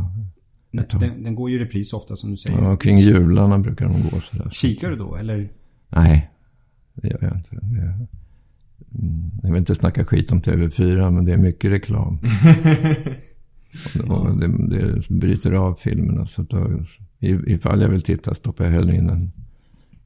Den, 1.00 1.22
den 1.24 1.34
går 1.34 1.50
ju 1.50 1.56
i 1.56 1.64
repris 1.64 1.92
ofta 1.92 2.16
som 2.16 2.30
du 2.30 2.36
säger. 2.36 2.62
Ja, 2.62 2.76
kring 2.76 2.96
jularna 2.96 3.58
brukar 3.58 3.84
de 3.86 3.92
gå 4.10 4.20
sådär. 4.20 4.50
Kikar 4.50 4.90
du 4.90 4.96
då 4.96 5.16
eller? 5.16 5.52
Nej, 5.88 6.30
det 6.94 7.08
gör 7.08 7.18
jag 7.22 7.36
inte. 7.36 7.48
Det, 7.56 7.82
mm, 7.82 8.06
jag 9.42 9.50
vill 9.50 9.58
inte 9.58 9.74
snacka 9.74 10.04
skit 10.04 10.32
om 10.32 10.40
TV4, 10.40 11.10
men 11.10 11.24
det 11.24 11.32
är 11.32 11.36
mycket 11.36 11.70
reklam. 11.70 12.18
Och 14.08 14.38
det, 14.38 14.46
det 14.68 15.08
bryter 15.10 15.52
av 15.52 15.74
filmerna. 15.74 16.26
Så 16.26 16.42
då, 16.42 16.70
ifall 17.46 17.80
jag 17.80 17.88
vill 17.88 18.02
titta 18.02 18.34
stoppar 18.34 18.64
jag 18.64 18.72
hellre 18.72 18.96
in 18.96 19.10
en, 19.10 19.32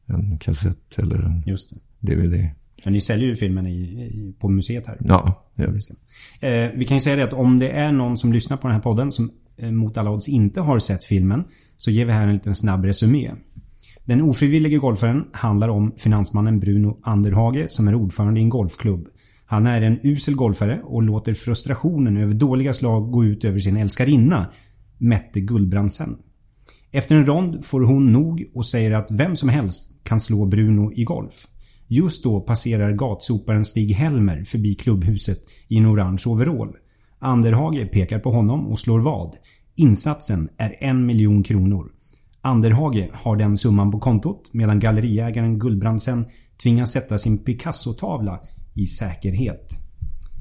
en 0.06 0.38
kassett 0.38 0.98
eller 0.98 1.16
en 1.16 1.42
Just 1.46 1.74
det. 2.00 2.14
DVD. 2.14 2.50
För 2.82 2.90
ni 2.90 3.00
säljer 3.00 3.28
ju 3.28 3.36
filmen 3.36 3.66
i, 3.66 3.80
i, 3.80 4.34
på 4.38 4.48
museet 4.48 4.86
här. 4.86 4.96
Ja, 5.00 5.46
vi. 5.54 5.64
Eh, 6.40 6.70
vi 6.74 6.84
kan 6.84 6.96
ju 6.96 7.00
säga 7.00 7.16
det 7.16 7.24
att 7.24 7.32
om 7.32 7.58
det 7.58 7.70
är 7.70 7.92
någon 7.92 8.16
som 8.16 8.32
lyssnar 8.32 8.56
på 8.56 8.68
den 8.68 8.74
här 8.74 8.82
podden 8.82 9.12
som 9.12 9.30
eh, 9.56 9.70
mot 9.70 9.96
alla 9.96 10.10
odds 10.10 10.28
inte 10.28 10.60
har 10.60 10.78
sett 10.78 11.04
filmen 11.04 11.44
så 11.76 11.90
ger 11.90 12.06
vi 12.06 12.12
här 12.12 12.26
en 12.26 12.34
liten 12.34 12.54
snabb 12.54 12.84
resumé. 12.84 13.30
Den 14.06 14.22
ofrivillige 14.22 14.78
golfaren 14.78 15.24
handlar 15.32 15.68
om 15.68 15.92
finansmannen 15.96 16.60
Bruno 16.60 16.98
Anderhage 17.02 17.66
som 17.68 17.88
är 17.88 17.94
ordförande 17.94 18.40
i 18.40 18.42
en 18.42 18.48
golfklubb. 18.48 19.08
Han 19.46 19.66
är 19.66 19.82
en 19.82 19.98
usel 20.02 20.34
golfare 20.34 20.80
och 20.84 21.02
låter 21.02 21.34
frustrationen 21.34 22.16
över 22.16 22.34
dåliga 22.34 22.72
slag 22.72 23.10
gå 23.10 23.24
ut 23.24 23.44
över 23.44 23.58
sin 23.58 23.76
älskarinna, 23.76 24.46
Mette 24.98 25.40
Gullbrandsen. 25.40 26.16
Efter 26.92 27.16
en 27.16 27.26
rond 27.26 27.64
får 27.64 27.80
hon 27.80 28.12
nog 28.12 28.46
och 28.54 28.66
säger 28.66 28.94
att 28.94 29.10
vem 29.10 29.36
som 29.36 29.48
helst 29.48 30.00
kan 30.02 30.20
slå 30.20 30.44
Bruno 30.44 30.92
i 30.92 31.04
golf. 31.04 31.46
Just 31.86 32.24
då 32.24 32.40
passerar 32.40 32.92
gatsoparen 32.92 33.64
Stig 33.64 33.90
Helmer 33.90 34.44
förbi 34.44 34.74
klubbhuset 34.74 35.38
i 35.68 35.78
en 35.78 35.86
orange 35.86 36.22
overall. 36.26 36.76
Anderhage 37.18 37.92
pekar 37.92 38.18
på 38.18 38.30
honom 38.30 38.66
och 38.66 38.78
slår 38.78 39.00
vad. 39.00 39.36
Insatsen 39.76 40.48
är 40.58 40.74
en 40.78 41.06
miljon 41.06 41.42
kronor. 41.42 41.90
Anderhage 42.46 43.10
har 43.12 43.36
den 43.36 43.58
summan 43.58 43.90
på 43.90 43.98
kontot 43.98 44.50
medan 44.52 44.80
galleriägaren 44.80 45.58
Gullbrandsen 45.58 46.24
tvingas 46.62 46.92
sätta 46.92 47.18
sin 47.18 47.44
Picasso-tavla 47.44 48.40
i 48.74 48.86
säkerhet. 48.86 49.72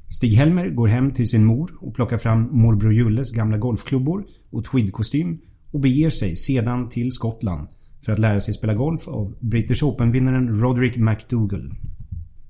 Stig-Helmer 0.08 0.70
går 0.70 0.88
hem 0.88 1.12
till 1.12 1.30
sin 1.30 1.46
mor 1.46 1.72
och 1.82 1.96
plockar 1.96 2.18
fram 2.18 2.50
morbror 2.52 2.94
Julles 2.94 3.32
gamla 3.32 3.58
golfklubbor 3.58 4.26
och 4.52 4.66
tweedkostym 4.66 5.40
och 5.72 5.80
beger 5.80 6.10
sig 6.10 6.36
sedan 6.36 6.90
till 6.90 7.12
Skottland 7.12 7.68
för 8.06 8.12
att 8.12 8.20
lära 8.20 8.40
sig 8.40 8.54
spela 8.54 8.74
golf 8.74 9.08
av 9.08 9.36
British 9.40 9.84
Open-vinnaren 9.84 10.62
Roderick 10.62 10.98
McDougall. 10.98 11.72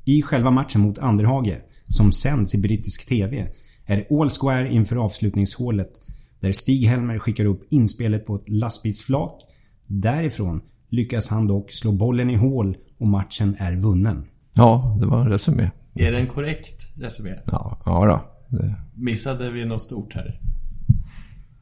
I 0.06 0.22
själva 0.22 0.52
matchen 0.52 0.82
mot 0.82 0.98
Anderhage, 0.98 1.58
som 1.88 2.12
sänds 2.12 2.56
i 2.56 2.62
brittisk 2.62 3.10
TV, 3.10 3.48
är 3.86 3.98
det 3.98 4.16
all 4.16 4.30
square 4.30 4.74
inför 4.74 4.96
avslutningshålet 4.96 5.92
där 6.40 6.52
Stig-Helmer 6.52 7.20
skickar 7.20 7.46
upp 7.46 7.68
inspelet 7.70 8.26
på 8.26 8.36
ett 8.36 8.50
lastbilsflak. 8.50 9.42
Därifrån 9.88 10.62
lyckas 10.90 11.30
han 11.30 11.48
dock 11.48 11.72
slå 11.72 11.92
bollen 11.92 12.30
i 12.30 12.36
hål 12.36 12.78
och 13.00 13.08
matchen 13.08 13.56
är 13.60 13.76
vunnen. 13.76 14.26
Ja, 14.56 14.98
det 15.00 15.06
var 15.06 15.22
en 15.22 15.30
resumé. 15.30 15.72
Är 15.94 16.12
det 16.12 16.18
en 16.18 16.28
korrekt 16.28 16.94
resumé? 16.98 17.36
Ja, 17.46 17.78
ja 17.86 18.06
då. 18.06 18.22
Det, 18.58 18.76
Missade 18.94 19.52
vi 19.52 19.66
något 19.66 19.82
stort 19.82 20.14
här? 20.14 20.40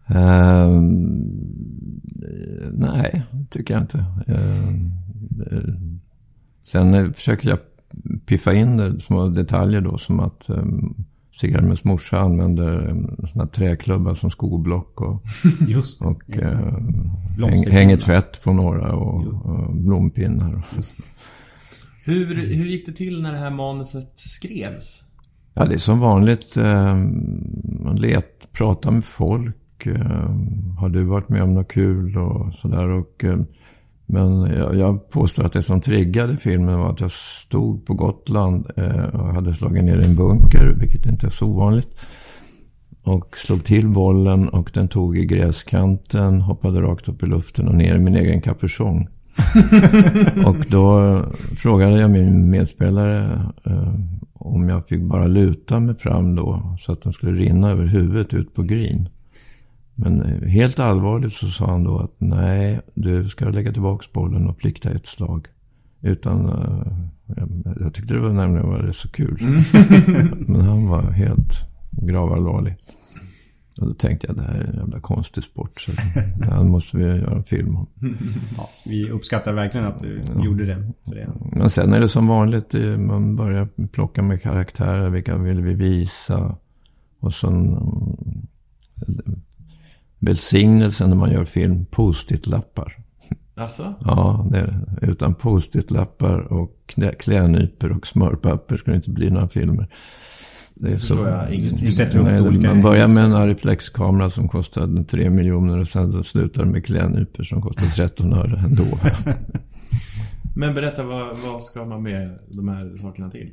Ehm, 0.08 0.82
nej, 2.74 3.24
tycker 3.50 3.74
jag 3.74 3.84
inte. 3.84 4.06
Eh, 4.28 4.74
sen 6.66 7.14
försöker 7.14 7.50
jag 7.50 7.60
piffa 8.26 8.54
in 8.54 8.78
det, 8.78 9.00
små 9.00 9.28
detaljer 9.28 9.82
då 9.82 9.98
som 9.98 10.20
att 10.20 10.50
um, 10.50 11.06
Sigharmens 11.34 11.84
morsa 11.84 12.20
använder 12.20 12.90
um, 12.90 13.28
såna 13.28 13.48
träklubbar 13.48 14.14
som 14.14 14.30
skoblock 14.30 15.02
och, 15.02 15.22
Just 15.68 16.02
det. 16.02 16.08
och 16.08 16.38
eh, 16.38 17.50
häng, 17.50 17.72
hänger 17.72 17.98
tvätt 17.98 18.44
på 18.44 18.54
några 18.54 18.96
och, 18.96 19.28
och 19.46 19.76
blompinnar. 19.76 20.66
Hur, 22.06 22.36
hur 22.36 22.66
gick 22.66 22.86
det 22.86 22.92
till 22.92 23.22
när 23.22 23.34
det 23.34 23.40
här 23.40 23.52
manuset 23.52 24.12
skrevs? 24.16 25.04
Ja, 25.54 25.66
det 25.66 25.74
är 25.74 25.78
som 25.80 26.00
vanligt. 26.00 26.58
Eh, 26.58 26.96
man 27.84 27.96
let, 27.96 28.52
pratar 28.58 28.92
med 28.92 29.06
folk. 29.06 29.86
Eh, 29.86 30.36
har 30.80 30.90
du 30.90 31.04
varit 31.04 31.30
med 31.30 31.44
om 31.44 31.54
något 31.54 31.72
kul 31.72 32.18
och 32.18 32.54
sådär. 32.54 32.90
Och, 32.90 33.24
eh, 33.24 33.40
men 34.14 34.42
jag, 34.42 34.76
jag 34.76 35.10
påstår 35.10 35.44
att 35.44 35.52
det 35.52 35.64
som 35.64 35.82
triggade 35.82 36.38
filmen 36.38 36.80
var 36.80 36.90
att 36.90 37.02
jag 37.02 37.12
stod 37.12 37.86
på 37.86 37.94
Gotland 37.94 38.68
eh, 38.78 39.20
och 39.20 39.34
hade 39.34 39.54
slagit 39.54 39.84
ner 39.84 40.00
i 40.00 40.06
en 40.06 40.16
bunker, 40.16 40.76
vilket 40.80 41.06
inte 41.06 41.26
är 41.26 41.30
så 41.30 41.46
ovanligt. 41.46 42.06
Och 43.04 43.38
slog 43.38 43.64
till 43.64 43.90
bollen 43.90 44.50
och 44.50 44.72
den 44.74 44.88
tog 44.88 45.18
i 45.18 45.26
gräskanten, 45.26 46.42
hoppade 46.42 46.82
rakt 46.82 47.08
upp 47.08 47.24
i 47.24 47.26
luften 47.26 47.68
och 47.68 47.76
ner 47.76 47.96
i 47.96 48.00
min 48.00 48.16
egen 48.16 48.42
kapuschong. 48.42 49.08
och 50.46 50.66
då 50.70 51.20
frågade 51.56 52.02
jag 52.02 52.12
min 52.12 52.50
medspelare 52.50 53.42
eh, 53.66 53.94
om 54.34 54.70
jag 54.70 54.88
fick 54.88 55.04
bara 55.04 55.28
luta 55.28 55.80
mig 55.80 55.96
fram 55.96 56.36
då 56.36 56.76
så 56.80 56.92
att 56.92 57.02
den 57.02 57.14
skulle 57.14 57.42
rinna 57.42 57.72
över 57.72 57.86
huvudet 57.86 58.34
ut 58.34 58.54
på 58.54 58.64
green. 58.64 59.10
Men 59.96 60.22
eh, 60.22 60.50
helt 60.50 60.80
allvarligt 60.80 61.34
så 61.34 61.48
sa 61.48 61.66
han 61.66 61.84
då 61.84 61.98
att 61.98 62.16
nej, 62.18 62.82
du 62.96 63.30
ska 63.30 63.50
lägga 63.50 63.72
tillbaka 63.72 64.06
bollen 64.14 64.48
och 64.48 64.58
plikta 64.58 64.90
ett 64.90 65.06
slag. 65.06 65.48
Utan, 66.02 66.46
eh, 66.46 66.88
jag, 67.36 67.76
jag 67.80 67.94
tyckte 67.94 68.14
det 68.14 68.20
var 68.20 68.34
nämligen 68.34 68.70
var 68.70 68.80
rätt 68.80 68.96
så 68.96 69.10
kul. 69.10 69.38
Men 70.48 70.62
han 70.62 70.90
var 70.90 71.12
helt 71.12 71.68
gravallvarlig. 71.92 72.76
Och 73.78 73.88
då 73.88 73.94
tänkte 73.94 74.28
jag, 74.28 74.36
det 74.36 74.44
här 74.44 74.62
är 74.62 74.68
en 74.68 74.76
jävla 74.76 75.00
konstig 75.00 75.44
sport. 75.44 75.82
Så 75.82 75.92
det 76.40 76.46
här 76.46 76.64
måste 76.64 76.98
vi 76.98 77.04
göra 77.04 77.36
en 77.36 77.44
film 77.44 77.76
om. 77.76 77.88
Ja, 78.58 78.70
vi 78.86 79.10
uppskattar 79.10 79.54
verkligen 79.54 79.88
att 79.88 80.00
du 80.00 80.22
gjorde 80.44 80.66
det. 80.66 80.92
Det. 81.06 81.30
Men 81.52 81.70
sen 81.70 81.94
är 81.94 82.00
det 82.00 82.08
som 82.08 82.28
vanligt, 82.28 82.74
eh, 82.74 82.98
man 82.98 83.36
börjar 83.36 83.88
plocka 83.88 84.24
med 84.24 84.42
karaktärer, 84.42 85.10
vilka 85.10 85.38
vill 85.38 85.62
vi 85.62 85.76
visa? 85.76 86.58
Och 87.20 87.34
sen 87.34 87.68
mm, 87.68 88.16
välsignelsen 90.26 91.10
när 91.10 91.18
man 91.18 91.32
gör 91.32 91.46
film, 91.46 91.86
post-it-lappar. 91.86 92.94
Alltså? 93.56 93.94
Ja, 94.06 94.48
det 94.52 94.58
är 94.58 94.68
det. 94.68 95.08
Utan 95.08 95.36
post-it-lappar 95.36 96.54
och 96.54 96.72
klä- 96.88 97.16
klädnypor 97.20 97.92
och 97.98 98.08
smörpapper 98.08 98.78
skulle 98.78 98.94
det 98.94 98.98
inte 98.98 99.12
bli 99.12 99.30
några 99.30 99.48
filmer. 99.48 99.90
Det 100.76 101.12
är 101.12 101.28
jag 101.28 101.54
ingenting. 101.54 101.86
Du 101.86 101.92
sätter 101.92 102.20
upp 102.20 102.26
Nej, 102.26 102.42
olika 102.42 102.68
man 102.68 102.82
börjar 102.82 103.08
med 103.08 103.24
en 103.24 103.48
reflexkamera 103.48 104.30
som 104.30 104.50
kostade 104.50 105.04
3 105.04 105.30
miljoner 105.30 105.78
och 105.78 105.88
sen 105.88 106.24
slutar 106.24 106.66
det 106.66 106.72
med 106.72 106.86
klädnypor 106.86 107.44
som 107.44 107.62
kostar 107.62 107.88
13 107.88 108.34
öre 108.34 108.60
ändå. 108.66 108.84
Men 110.56 110.74
berätta, 110.76 111.04
vad, 111.04 111.26
vad 111.28 111.64
ska 111.64 111.86
man 111.86 112.04
med 112.04 112.40
de 112.48 112.68
här 112.68 112.98
sakerna 112.98 113.30
till? 113.30 113.50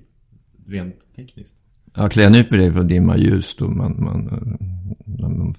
Rent 0.67 1.15
tekniskt. 1.17 1.57
Ja, 1.97 2.09
klädnypor 2.09 2.59
är 2.59 2.73
för 2.73 2.81
att 2.81 2.89
dimma 2.89 3.17
ljus 3.17 3.55
då. 3.57 3.69
Man, 3.71 3.97
man, 3.99 4.25
man, 5.07 5.55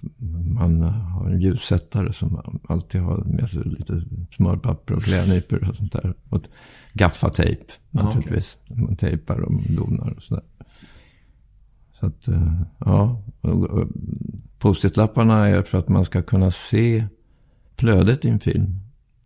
man 0.54 0.82
har 0.82 1.30
en 1.30 1.40
ljussättare 1.42 2.14
som 2.14 2.60
alltid 2.70 3.02
har 3.02 3.24
med 3.26 3.50
sig 3.50 3.64
lite 3.66 3.94
smörpapper 4.30 4.94
och 4.96 5.04
klädnypor 5.04 5.70
och 5.70 5.76
sånt 5.76 5.92
där. 5.92 6.14
Och 6.30 6.42
gaffatejp 6.94 7.64
naturligtvis. 7.92 8.58
Man 8.70 8.96
tejpar 8.96 9.40
och 9.40 9.54
donar 9.70 10.14
och 10.18 10.24
sådär. 10.24 10.44
Så 11.94 12.06
att, 12.06 12.28
eh, 12.28 12.62
ja. 12.80 13.24
Post-it-lapparna 14.60 15.48
är 15.50 15.62
för 15.62 15.78
att 15.78 15.88
man 15.90 16.06
ska 16.06 16.22
kunna 16.22 16.52
se 16.52 17.06
flödet 17.80 18.26
i 18.26 18.30
en 18.30 18.40
film. 18.40 18.80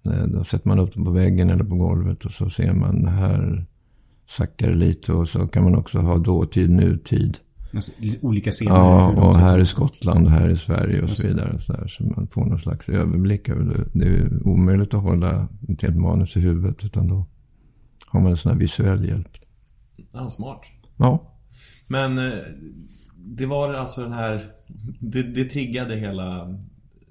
Eh, 0.07 0.23
Då 0.27 0.43
sätter 0.43 0.67
man 0.67 0.79
upp 0.79 0.93
dem 0.93 1.05
på 1.05 1.11
väggen 1.11 1.49
eller 1.49 1.63
på 1.63 1.75
golvet 1.75 2.25
och 2.25 2.31
så 2.31 2.49
ser 2.49 2.73
man 2.73 3.07
här 3.07 3.65
sackar 4.25 4.73
lite 4.73 5.13
och 5.13 5.27
så 5.27 5.47
kan 5.47 5.63
man 5.63 5.75
också 5.75 5.99
ha 5.99 6.17
dåtid, 6.17 6.69
nutid. 6.69 7.37
Alltså, 7.75 7.91
Olika 8.21 8.51
scener. 8.51 8.71
Ja, 8.71 9.07
och 9.07 9.37
här 9.37 9.59
i 9.59 9.65
Skottland 9.65 10.25
och 10.25 10.31
här 10.31 10.49
i 10.49 10.55
Sverige 10.55 11.01
och 11.01 11.09
så 11.09 11.27
vidare. 11.27 11.59
Så, 11.59 11.73
där, 11.73 11.87
så 11.87 12.03
man 12.03 12.27
får 12.27 12.45
någon 12.45 12.59
slags 12.59 12.89
överblick 12.89 13.49
över 13.49 13.63
det. 13.63 13.85
Det 13.93 14.07
är 14.07 14.47
omöjligt 14.47 14.93
att 14.93 15.03
hålla 15.03 15.47
ett 15.69 15.81
helt 15.81 15.97
manus 15.97 16.37
i 16.37 16.39
huvudet 16.39 16.85
utan 16.85 17.07
då 17.07 17.25
har 18.09 18.21
man 18.21 18.31
en 18.31 18.37
sån 18.37 18.51
här 18.51 18.59
visuell 18.59 19.05
hjälp. 19.07 19.27
Ja, 20.13 20.29
smart. 20.29 20.61
Ja, 20.97 21.37
Men 21.89 22.17
eh, 22.17 22.33
det 23.15 23.45
var 23.45 23.73
alltså 23.73 24.01
den 24.01 24.13
här... 24.13 24.41
Det, 24.99 25.23
det 25.23 25.45
triggade 25.45 25.95
hela 25.95 26.57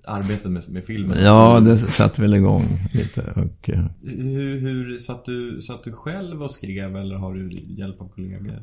arbetet 0.06 0.50
med, 0.50 0.62
med 0.70 0.84
filmen. 0.84 1.16
ja 1.22 1.60
det 1.60 1.76
satte 1.78 2.22
väl 2.22 2.34
igång 2.34 2.64
lite. 2.92 3.20
Och, 3.20 3.70
eh, 3.70 3.84
Hur, 4.02 4.60
hur 4.60 4.98
satt, 4.98 5.24
du, 5.24 5.60
satt 5.60 5.84
du 5.84 5.92
själv 5.92 6.42
och 6.42 6.50
skrev 6.50 6.96
eller 6.96 7.16
har 7.16 7.34
du 7.34 7.48
hjälp 7.78 8.00
av 8.00 8.08
kollegor? 8.08 8.62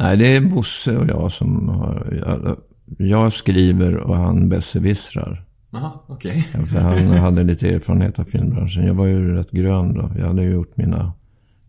nej, 0.00 0.16
det 0.16 0.36
är 0.36 0.40
Bosse 0.40 0.96
och 0.98 1.06
jag 1.08 1.32
som 1.32 1.68
har... 1.68 2.20
Jag, 2.26 2.56
jag 2.98 3.32
skriver 3.32 3.96
och 3.96 4.16
han 4.16 4.48
besserwissrar. 4.48 5.44
Jaha, 5.70 5.92
okej. 6.08 6.48
Ja, 6.54 6.60
För 6.60 6.78
han 6.78 7.08
hade 7.10 7.42
lite 7.44 7.70
erfarenhet 7.70 8.18
av 8.18 8.24
filmbranschen. 8.24 8.86
Jag 8.86 8.94
var 8.94 9.06
ju 9.06 9.34
rätt 9.34 9.50
grön 9.50 9.94
då. 9.94 10.10
Jag 10.18 10.26
hade 10.26 10.42
ju 10.42 10.50
gjort 10.50 10.76
mina 10.76 11.12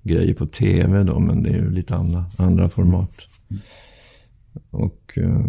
grejer 0.03 0.33
på 0.33 0.45
TV 0.45 1.03
då, 1.03 1.19
men 1.19 1.43
det 1.43 1.49
är 1.49 1.53
ju 1.53 1.69
lite 1.69 1.95
andra, 1.95 2.25
andra 2.37 2.69
format. 2.69 3.27
Och 4.71 5.17
eh, 5.17 5.45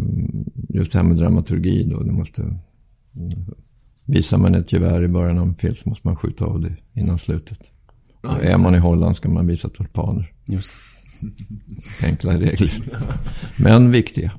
just 0.69 0.93
det 0.93 0.99
här 0.99 1.07
med 1.07 1.17
dramaturgi 1.17 1.85
då, 1.85 2.03
det 2.03 2.13
måste... 2.13 2.43
Visar 4.07 4.39
man 4.39 4.55
ett 4.55 4.73
gevär 4.73 5.03
i 5.03 5.09
början 5.09 5.39
av 5.39 5.49
en 5.49 5.55
film 5.55 5.75
så 5.75 5.89
måste 5.89 6.09
man 6.09 6.17
skjuta 6.17 6.45
av 6.45 6.61
det 6.61 6.77
innan 6.95 7.19
slutet. 7.19 7.59
Ja, 8.23 8.37
Och 8.37 8.45
är 8.45 8.59
man 8.59 8.75
i 8.75 8.79
Holland 8.79 9.17
ska 9.17 9.29
man 9.29 9.47
visa 9.47 9.69
tulpaner. 9.69 10.33
Just. 10.47 10.73
Enkla 12.05 12.41
regler. 12.41 12.71
Men 13.59 13.91
viktiga. 13.91 14.33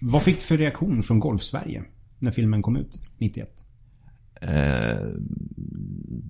Vad 0.00 0.22
fick 0.22 0.36
du 0.36 0.42
för 0.42 0.56
reaktion 0.56 1.02
från 1.02 1.18
Golf-Sverige 1.20 1.82
när 2.18 2.30
filmen 2.30 2.62
kom 2.62 2.76
ut 2.76 3.00
91? 3.18 3.48
eh, 4.42 5.06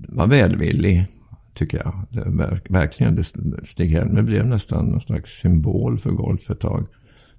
var 0.08 0.26
välvillig, 0.26 1.06
tycker 1.54 1.78
jag. 1.78 2.06
Det, 2.10 2.30
verk, 2.30 2.70
verkligen. 2.70 3.14
Det, 3.14 3.24
Stig-Helmer 3.62 4.22
blev 4.22 4.46
nästan 4.46 4.86
någon 4.86 5.00
slags 5.00 5.30
symbol 5.30 5.98
för 5.98 6.10
golf 6.10 6.50
ett 6.50 6.60
tag. 6.60 6.86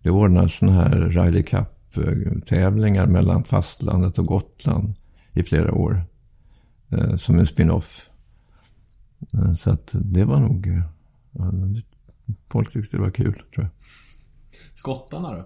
det 0.03 0.09
ordnas 0.09 0.57
sådana 0.57 0.81
här 0.81 1.09
Ryder 1.09 1.41
Cup-tävlingar 1.93 3.05
mellan 3.07 3.43
fastlandet 3.43 4.17
och 4.17 4.25
Gotland 4.25 4.93
i 5.33 5.43
flera 5.43 5.73
år. 5.73 6.05
Eh, 6.91 7.15
som 7.15 7.39
en 7.39 7.45
spin-off. 7.45 8.09
Eh, 9.33 9.53
så 9.53 9.71
att 9.71 9.95
det 10.03 10.25
var 10.25 10.39
nog... 10.39 10.67
eh, 10.67 10.83
Folk 12.51 12.73
tyckte 12.73 12.97
det 12.97 13.01
var 13.03 13.09
kul, 13.09 13.33
tror 13.33 13.45
jag. 13.55 13.67
Skottarna 14.75 15.31
då? 15.33 15.45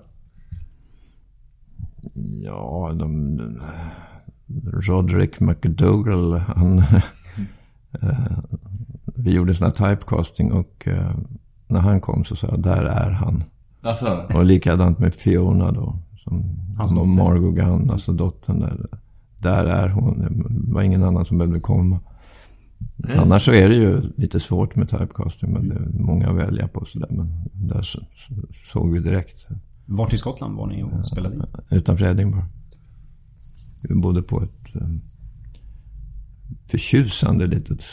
Ja, 2.46 2.92
de... 2.96 3.40
Roderick 4.74 5.40
McDougall, 5.40 6.34
han... 6.38 6.78
vi 9.16 9.34
gjorde 9.34 9.54
sån 9.54 9.66
här 9.66 9.72
typecasting 9.90 10.52
och 10.52 10.88
när 11.68 11.80
han 11.80 12.02
kom 12.02 12.24
så 12.24 12.36
sa 12.36 12.48
jag, 12.48 12.62
där 12.64 12.84
är 12.84 13.12
han. 13.12 13.44
Alltså, 13.82 14.28
Och 14.36 14.46
likadant 14.46 15.00
med 15.00 15.16
Fiona 15.16 15.72
då, 15.72 16.00
som 16.24 16.44
Hans 16.78 16.92
dotter. 16.92 17.06
Margot 17.06 17.56
Gunn, 17.56 17.90
alltså 17.90 18.12
dottern 18.12 18.60
där. 18.60 18.86
Där 19.40 19.66
är 19.66 19.90
hon. 19.90 20.20
Det 20.66 20.74
var 20.74 20.82
ingen 20.82 21.04
annan 21.04 21.26
som 21.26 21.38
behövde 21.38 21.60
komma. 21.60 22.00
Annars 23.18 23.42
så 23.42 23.52
är 23.52 23.70
det 23.70 23.76
ju 23.76 24.02
lite 24.16 24.40
svårt 24.40 24.76
med 24.76 24.90
typecasting, 24.90 25.54
men 25.54 25.68
det 25.68 25.76
är 25.76 25.90
många 25.94 26.30
att 26.30 26.38
välja 26.38 26.68
på 26.68 26.86
sådär. 26.86 27.08
Men 27.12 27.50
där 27.54 27.82
så, 27.82 28.00
så, 28.16 28.34
såg 28.54 28.94
vi 28.94 29.00
direkt. 29.00 29.48
Vart 29.86 30.14
i 30.14 30.18
Skottland 30.18 30.56
var 30.56 30.68
ni 30.68 30.84
och 30.84 31.06
spelade 31.06 31.36
in? 31.36 31.44
Utanför 31.72 32.06
Edinburgh. 32.06 32.46
Vi 33.84 33.96
bodde 33.96 34.22
på 34.22 34.44
ett 34.44 34.76
eh, 34.76 34.88
förtjusande 36.68 37.48
litet 37.48 37.84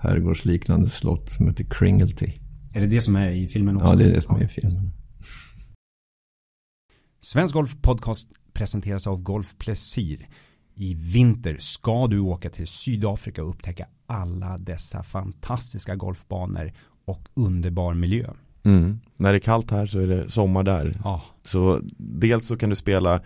herrgårdsliknande 0.00 0.88
slott 0.88 1.28
som 1.28 1.46
heter 1.46 1.64
Cringelty. 1.64 2.32
Är 2.74 2.80
det 2.80 2.86
det 2.86 3.00
som 3.00 3.16
är 3.16 3.30
i 3.30 3.48
filmen 3.48 3.76
också? 3.76 3.88
Ja, 3.88 3.94
det 3.94 4.04
är 4.04 4.14
det 4.14 4.22
som 4.22 4.36
är 4.36 4.44
i 4.44 4.48
filmen. 4.48 4.92
Svensk 7.20 7.54
Golf 7.54 7.76
Podcast 7.82 8.28
presenteras 8.52 9.06
av 9.06 9.22
Golf 9.22 9.54
Plesir. 9.58 10.28
I 10.74 10.94
vinter 10.94 11.56
ska 11.60 12.06
du 12.06 12.18
åka 12.18 12.50
till 12.50 12.66
Sydafrika 12.66 13.42
och 13.42 13.50
upptäcka 13.50 13.86
alla 14.06 14.58
dessa 14.58 15.02
fantastiska 15.02 15.96
golfbanor 15.96 16.72
och 17.04 17.28
underbar 17.34 17.94
miljö. 17.94 18.30
Mm. 18.62 19.00
När 19.16 19.32
det 19.32 19.38
är 19.38 19.40
kallt 19.40 19.70
här 19.70 19.86
så 19.86 19.98
är 19.98 20.06
det 20.06 20.30
sommar 20.30 20.62
där. 20.62 21.00
Ja, 21.04 21.22
Så 21.44 21.80
dels 21.96 22.46
så 22.46 22.56
kan 22.56 22.70
du 22.70 22.76
spela 22.76 23.20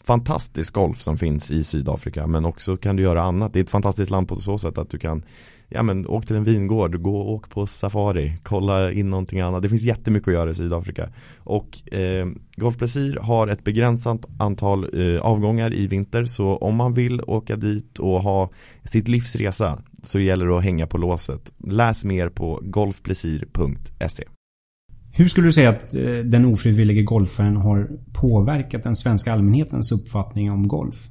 fantastisk 0.00 0.74
golf 0.74 1.00
som 1.00 1.18
finns 1.18 1.50
i 1.50 1.64
Sydafrika 1.64 2.26
men 2.26 2.44
också 2.44 2.76
kan 2.76 2.96
du 2.96 3.02
göra 3.02 3.22
annat. 3.22 3.52
Det 3.52 3.58
är 3.58 3.64
ett 3.64 3.70
fantastiskt 3.70 4.10
land 4.10 4.28
på 4.28 4.36
så 4.36 4.58
sätt 4.58 4.78
att 4.78 4.90
du 4.90 4.98
kan 4.98 5.24
Ja 5.68 5.82
men 5.82 6.06
åk 6.06 6.26
till 6.26 6.36
en 6.36 6.44
vingård, 6.44 7.02
gå 7.02 7.16
och 7.20 7.32
åk 7.32 7.50
på 7.50 7.66
safari, 7.66 8.38
kolla 8.42 8.92
in 8.92 9.10
någonting 9.10 9.40
annat. 9.40 9.62
Det 9.62 9.68
finns 9.68 9.82
jättemycket 9.82 10.28
att 10.28 10.34
göra 10.34 10.50
i 10.50 10.54
Sydafrika. 10.54 11.08
Och 11.38 11.92
eh, 11.92 12.26
Golf 12.56 12.78
Plesir 12.78 13.18
har 13.20 13.48
ett 13.48 13.64
begränsat 13.64 14.26
antal 14.38 15.00
eh, 15.00 15.20
avgångar 15.20 15.74
i 15.74 15.86
vinter 15.86 16.24
så 16.24 16.56
om 16.56 16.76
man 16.76 16.92
vill 16.92 17.20
åka 17.20 17.56
dit 17.56 17.98
och 17.98 18.22
ha 18.22 18.50
sitt 18.84 19.08
livsresa 19.08 19.82
så 20.02 20.18
gäller 20.18 20.46
det 20.46 20.56
att 20.56 20.64
hänga 20.64 20.86
på 20.86 20.98
låset. 20.98 21.52
Läs 21.66 22.04
mer 22.04 22.28
på 22.28 22.60
golfplesir.se 22.62 24.24
Hur 25.12 25.28
skulle 25.28 25.46
du 25.46 25.52
säga 25.52 25.70
att 25.70 25.94
eh, 25.94 26.02
den 26.24 26.44
ofrivillige 26.44 27.02
golfaren 27.02 27.56
har 27.56 27.88
påverkat 28.12 28.82
den 28.82 28.96
svenska 28.96 29.32
allmänhetens 29.32 29.92
uppfattning 29.92 30.50
om 30.50 30.68
golf? 30.68 31.08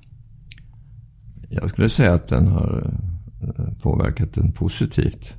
Jag 1.50 1.70
skulle 1.70 1.90
säga 1.90 2.14
att 2.14 2.28
den 2.28 2.48
har 2.48 2.82
eh, 2.86 3.13
påverkat 3.84 4.34
den 4.34 4.52
positivt. 4.52 5.38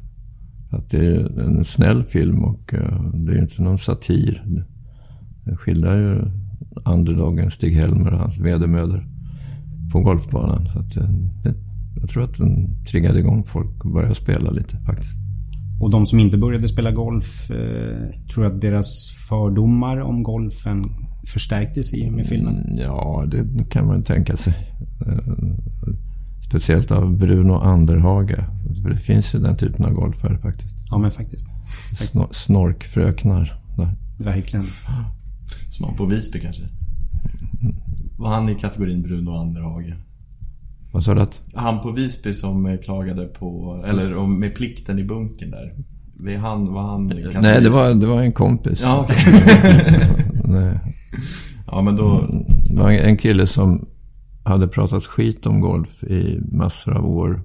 Att 0.71 0.91
det 0.91 1.07
är 1.07 1.41
en 1.41 1.65
snäll 1.65 2.05
film 2.05 2.45
och 2.45 2.75
eh, 2.75 3.13
det 3.15 3.33
är 3.33 3.43
inte 3.43 3.63
någon 3.63 3.79
satir. 3.79 4.45
Det 5.45 5.57
skildrar 5.57 5.97
ju 5.97 6.31
underdogen 6.85 7.51
Stig-Helmer 7.51 8.13
och 8.13 8.19
hans 8.19 8.41
vedermödor 8.41 9.07
på 9.93 10.01
golfbanan. 10.01 10.69
Så 10.73 10.79
att, 10.79 10.97
eh, 10.97 11.11
jag 12.01 12.09
tror 12.11 12.23
att 12.23 12.39
den 12.39 12.85
triggade 12.85 13.19
igång 13.19 13.45
folk 13.45 13.85
och 13.85 13.93
började 13.93 14.15
spela 14.15 14.51
lite 14.51 14.77
faktiskt. 14.77 15.17
Och 15.81 15.91
de 15.91 16.07
som 16.07 16.21
inte 16.21 16.39
började 16.39 16.69
spela 16.69 16.93
golf, 16.93 17.51
eh, 17.51 18.27
tror 18.35 18.47
att 18.47 18.61
deras 18.61 19.11
fördomar 19.29 20.01
om 20.01 20.23
golfen 20.23 20.85
förstärktes 21.27 21.95
i 21.95 22.09
och 22.09 22.13
med 22.13 22.27
filmen? 22.27 22.55
Mm, 22.55 22.79
Ja, 22.79 23.25
det 23.31 23.65
kan 23.71 23.87
man 23.87 24.03
tänka 24.03 24.37
sig. 24.37 24.55
Eh, 26.55 26.59
Speciellt 26.59 26.91
av 26.91 27.19
Bruno 27.19 27.53
Anderhage. 27.53 28.37
Det 28.91 28.97
finns 28.97 29.35
ju 29.35 29.39
den 29.39 29.57
typen 29.57 29.85
av 29.85 29.93
golfare 29.93 30.39
faktiskt. 30.39 30.77
Ja, 30.91 30.99
men 30.99 31.11
faktiskt. 31.11 31.47
Snor- 31.97 32.29
Snorkfröknar. 32.31 33.55
Där. 33.77 33.95
Verkligen. 34.19 34.65
som 35.71 35.87
han 35.87 35.97
på 35.97 36.05
Visby 36.05 36.41
kanske? 36.41 36.63
Var 38.19 38.29
han 38.35 38.49
i 38.49 38.55
kategorin 38.55 39.03
Bruno 39.03 39.31
Anderhage? 39.31 39.95
Vad 40.93 41.05
sa 41.05 41.15
du 41.15 41.21
att? 41.21 41.41
Han 41.55 41.81
på 41.81 41.91
Visby 41.91 42.33
som 42.33 42.67
eh, 42.67 42.79
klagade 42.85 43.27
på, 43.27 43.83
eller 43.87 44.17
om- 44.17 44.39
med 44.41 44.55
plikten 44.55 44.99
i 44.99 45.05
bunken 45.05 45.51
där. 45.51 45.75
Var 46.25 46.37
han, 46.37 46.73
var 46.73 46.83
han 46.83 47.09
kategori- 47.11 47.41
Nej, 47.43 47.61
det 47.63 47.71
var, 47.71 47.95
det 47.95 48.07
var 48.07 48.23
en 48.23 48.33
kompis. 48.33 48.81
Ja, 48.83 49.01
okej. 49.01 49.35
Nej. 50.45 50.81
Ja, 51.67 51.83
men 51.83 51.97
då... 51.97 52.29
Det 52.71 52.83
var 52.83 52.91
en 52.91 53.17
kille 53.17 53.47
som 53.47 53.87
hade 54.45 54.69
pratat 54.69 55.07
skit 55.07 55.47
om 55.47 55.61
golf 55.61 56.05
i 56.05 56.41
massor 56.53 56.97
av 56.97 57.05
år. 57.05 57.43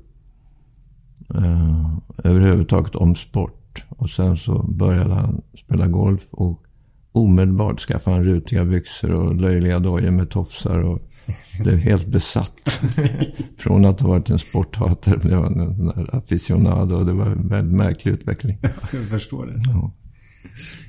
Eh, 1.36 1.98
överhuvudtaget 2.24 2.96
om 2.96 3.16
sport. 3.16 3.84
Och 3.90 4.10
sen 4.10 4.38
så 4.38 4.64
började 4.64 5.14
han 5.14 5.42
spela 5.56 5.88
golf 5.88 6.24
och 6.32 6.64
omedelbart 7.12 7.80
skaffade 7.80 8.16
han 8.16 8.26
rutiga 8.26 8.66
byxor 8.66 9.12
och 9.12 9.36
löjliga 9.36 9.80
dojor 9.80 10.12
med 10.12 10.30
tofsar 10.30 10.80
och 10.80 11.00
blev 11.64 11.78
helt 11.78 12.08
besatt. 12.08 12.82
Från 13.58 13.86
att 13.86 14.00
ha 14.00 14.10
varit 14.10 14.30
en 14.30 14.40
sporthatare 14.40 15.18
blev 15.18 15.44
han 15.44 15.60
en 15.60 15.78
sån 15.78 15.88
där 15.88 16.16
aficionado 16.16 16.96
och 16.96 17.06
det 17.06 17.14
var 17.14 17.26
en 17.26 17.48
väldigt 17.48 17.78
märklig 17.78 18.12
utveckling. 18.12 18.58
Jag 18.94 19.08
förstår 19.10 19.46
det. 19.46 19.62
Ja. 19.66 19.94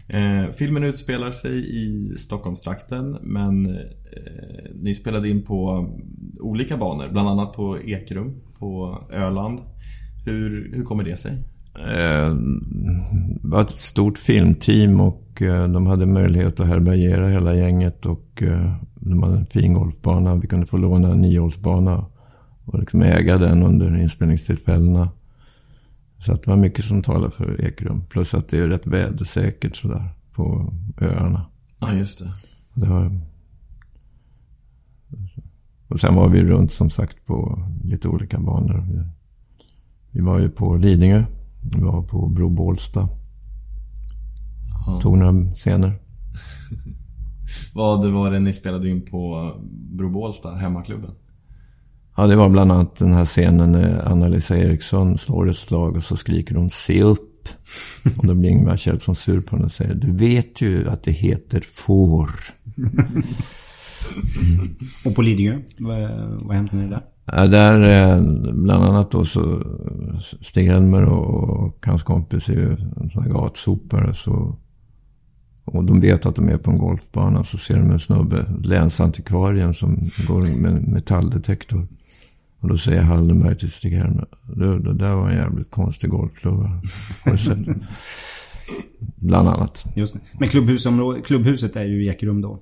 Eh, 0.09 0.53
filmen 0.53 0.85
utspelar 0.85 1.33
sig 1.33 1.85
i 1.85 2.07
Stockholmstrakten 2.07 3.17
men 3.23 3.67
ni 4.83 4.95
spelade 4.95 5.29
in 5.29 5.43
på 5.43 5.89
olika 6.41 6.77
banor, 6.77 7.09
bland 7.13 7.29
annat 7.29 7.53
på 7.53 7.79
Ekrum 7.79 8.35
på 8.59 8.99
Öland. 9.13 9.59
Hur, 10.25 10.73
hur 10.75 10.85
kommer 10.85 11.05
det 11.05 11.17
sig? 11.17 11.33
Eh, 11.75 12.35
Det 13.43 13.49
var 13.49 13.61
ett 13.61 13.71
stort 13.71 14.19
filmteam 14.19 15.01
och 15.01 15.43
eh, 15.43 15.69
de 15.69 15.87
hade 15.87 16.07
möjlighet 16.07 16.61
att 16.61 16.67
härbärgera 16.67 17.29
hela 17.29 17.55
gänget 17.55 18.07
och 18.07 18.43
eh, 18.43 18.75
de 18.95 19.23
hade 19.23 19.37
en 19.37 19.47
fin 19.47 19.73
golfbana. 19.73 20.35
Vi 20.35 20.47
kunde 20.47 20.67
få 20.67 20.77
låna 20.77 21.09
en 21.09 21.21
niohålsbana 21.21 22.05
och 22.65 22.79
liksom 22.79 23.03
äga 23.03 23.39
den 23.39 23.63
under 23.63 23.97
inspelningstillfällena. 23.97 25.09
Så 26.19 26.33
att 26.33 26.43
det 26.43 26.51
var 26.51 26.57
mycket 26.57 26.85
som 26.85 27.03
talade 27.03 27.31
för 27.31 27.65
Ekrum. 27.65 28.03
Plus 28.09 28.35
att 28.35 28.49
det 28.49 28.59
är 28.59 28.69
rätt 28.69 28.87
vädersäkert 28.87 29.77
sådär 29.77 30.09
på 30.37 30.73
öarna. 31.01 31.47
Ja, 31.81 31.93
just 31.93 32.19
det. 32.19 32.33
Det 32.75 32.89
var... 32.89 33.21
Och 35.89 36.01
sen 36.01 36.15
var 36.15 36.29
vi 36.29 36.45
runt 36.45 36.73
som 36.73 36.91
sagt 36.91 37.27
på 37.27 37.63
lite 37.85 38.09
olika 38.09 38.39
banor. 38.39 38.87
Vi, 38.89 39.05
vi 40.11 40.21
var 40.21 40.41
ju 40.41 40.49
på 40.49 40.77
Lidingö. 40.77 41.25
Vi 41.75 41.81
var 41.81 42.03
på 42.03 42.29
Bro 42.29 42.51
Bålsta. 42.51 43.09
Jaha. 44.71 45.01
Tog 45.01 45.19
några 45.19 45.53
scener. 45.53 45.99
Vad 47.75 48.13
var 48.13 48.31
det 48.31 48.41
ni 48.41 48.53
spelade 48.53 48.91
in 48.91 49.05
på 49.05 49.53
Bro 49.97 50.11
Bålsta, 50.11 50.55
hemmaklubben? 50.55 51.11
Ja, 52.17 52.27
det 52.27 52.37
var 52.37 52.49
bland 52.49 52.73
annat 52.73 52.97
den 52.97 53.13
här 53.13 53.25
scenen 53.25 53.73
när 53.73 54.09
Anna-Lisa 54.09 54.59
Eriksson 54.59 55.19
slår 55.19 55.51
ett 55.51 55.57
slag 55.57 55.97
och 55.97 56.03
så 56.03 56.17
skriker 56.17 56.55
hon 56.55 56.71
“Se 56.71 57.03
upp!” 57.03 57.49
Och 58.19 58.27
då 58.27 58.35
blir 58.35 58.51
Ingvar 58.51 58.77
Kjellson 58.77 59.15
sur 59.15 59.41
på 59.41 59.57
henne 59.57 59.67
och 59.67 59.73
säger 59.73 59.95
“Du 59.95 60.13
vet 60.13 60.63
ju 60.63 60.89
att 60.89 61.03
det 61.03 61.13
heter 61.13 61.65
får”. 61.73 62.31
Och 65.05 65.15
på 65.15 65.23
Lidingö, 65.23 65.59
vad, 65.79 66.57
hände 66.57 66.77
ni 66.77 66.89
där? 66.89 67.03
Ja, 67.27 67.47
där 67.47 67.81
eh, 67.83 68.23
bland 68.53 68.85
annat 68.85 69.11
då 69.11 69.25
så 69.25 69.63
Stig-Helmer 70.41 71.05
och, 71.05 71.65
och 71.67 71.87
hans 71.87 72.03
kompis 72.03 72.49
är 72.49 72.53
ju 72.53 72.77
här 73.15 73.31
gatsopare 73.31 74.15
så 74.15 74.57
och 75.65 75.85
de 75.85 76.01
vet 76.01 76.27
att 76.27 76.35
de 76.35 76.49
är 76.49 76.59
på 76.59 76.71
en 76.71 76.79
golfbana 76.79 77.45
så 77.45 77.59
ser 77.59 77.79
de 77.79 77.91
en 77.91 77.99
snubbe, 77.99 78.47
länsantikvarien 78.65 79.75
som 79.75 80.11
går 80.29 80.61
med 80.61 80.89
metalldetektor. 80.89 81.87
Och 82.61 82.69
då 82.69 82.79
säger 82.79 83.03
Hallenberg 83.03 83.57
till 83.57 83.71
Stig-Helmer, 83.71 84.27
du, 84.55 84.79
det 84.79 84.95
där 84.95 85.15
var 85.15 85.29
en 85.29 85.37
jävligt 85.37 85.71
konstig 85.71 86.11
golfklubba. 86.11 86.81
Har 87.25 87.33
du 87.33 87.39
sett?" 87.39 87.59
Bland 89.17 89.49
annat. 89.49 89.87
Just 89.95 90.15
det. 90.15 90.21
Men 90.39 90.49
klubbhusområdet, 90.49 91.27
klubbhuset 91.27 91.77
är 91.77 91.85
ju 91.85 92.05
i 92.05 92.09
Ekerum 92.09 92.43
då. 92.43 92.61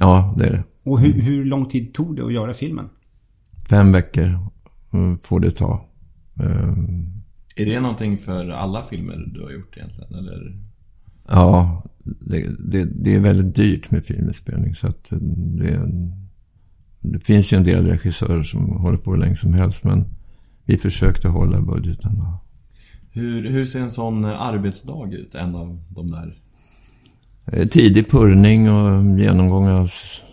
Ja, 0.00 0.34
det 0.38 0.46
är 0.46 0.50
det. 0.50 0.64
Och 0.84 1.00
hur, 1.00 1.12
hur 1.12 1.44
lång 1.44 1.68
tid 1.68 1.94
tog 1.94 2.16
det 2.16 2.24
att 2.24 2.32
göra 2.32 2.54
filmen? 2.54 2.88
Fem 3.70 3.92
veckor 3.92 4.38
mm, 4.92 5.18
får 5.18 5.40
det 5.40 5.50
ta. 5.50 5.88
Ehm, 6.40 7.22
Är 7.56 7.66
det 7.66 7.80
någonting 7.80 8.18
för 8.18 8.48
alla 8.48 8.82
filmer 8.82 9.32
du 9.34 9.42
har 9.42 9.50
gjort 9.50 9.76
egentligen, 9.76 10.14
eller? 10.14 10.58
Ja, 11.28 11.82
det, 12.04 12.70
det, 12.72 13.04
det 13.04 13.14
är 13.14 13.20
väldigt 13.20 13.54
dyrt 13.54 13.90
med 13.90 14.04
filminspelning 14.04 14.74
så 14.74 14.86
att 14.86 15.12
det, 15.58 15.80
det 17.00 17.20
finns 17.20 17.52
ju 17.52 17.56
en 17.56 17.64
del 17.64 17.86
regissörer 17.86 18.42
som 18.42 18.70
håller 18.70 18.98
på 18.98 19.10
hur 19.10 19.18
länge 19.18 19.36
som 19.36 19.54
helst 19.54 19.84
men 19.84 20.04
vi 20.64 20.76
försökte 20.76 21.28
hålla 21.28 21.60
budgeten. 21.60 22.22
Hur, 23.10 23.50
hur 23.50 23.64
ser 23.64 23.80
en 23.80 23.90
sån 23.90 24.24
arbetsdag 24.24 25.12
ut? 25.12 25.34
En 25.34 25.54
av 25.54 25.82
de 25.88 26.10
där? 26.10 26.38
Eh, 27.52 27.66
tidig 27.66 28.10
purrning 28.10 28.70
och 28.70 29.18
genomgång 29.18 29.68
av 29.68 29.86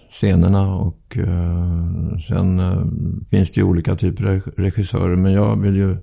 scenerna 0.09 0.75
och 0.75 1.17
eh, 1.17 2.17
sen 2.27 2.59
eh, 2.59 2.85
finns 3.29 3.51
det 3.51 3.59
ju 3.59 3.63
olika 3.63 3.95
typer 3.95 4.25
av 4.25 4.39
regissörer 4.57 5.15
men 5.15 5.33
jag 5.33 5.61
vill 5.61 5.75
ju 5.75 5.97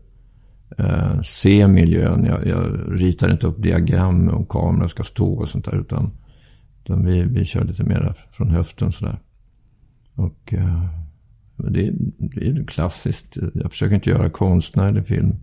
eh, 0.78 1.20
se 1.22 1.68
miljön. 1.68 2.24
Jag, 2.24 2.46
jag, 2.46 2.66
ritar 3.00 3.30
inte 3.30 3.46
upp 3.46 3.62
diagram 3.62 4.28
om 4.28 4.46
kameran 4.46 4.88
ska 4.88 5.02
stå 5.02 5.32
och 5.32 5.48
sånt 5.48 5.64
där 5.64 5.80
utan, 5.80 6.10
utan 6.84 7.04
vi, 7.04 7.22
vi 7.22 7.44
kör 7.44 7.64
lite 7.64 7.84
mer 7.84 8.14
från 8.30 8.50
höften 8.50 8.92
sådär. 8.92 9.18
Och 10.14 10.54
eh, 10.54 10.84
det, 11.56 11.92
det 12.18 12.46
är 12.46 12.66
klassiskt. 12.66 13.38
Jag 13.54 13.70
försöker 13.70 13.94
inte 13.94 14.10
göra 14.10 14.30
konstnärlig 14.30 15.06
film. 15.06 15.34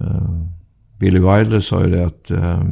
Eh, 0.00 0.46
Billy 0.98 1.18
Wilder 1.18 1.60
sa 1.60 1.84
ju 1.84 1.90
det 1.90 2.06
att 2.06 2.30
Eh, 2.30 2.64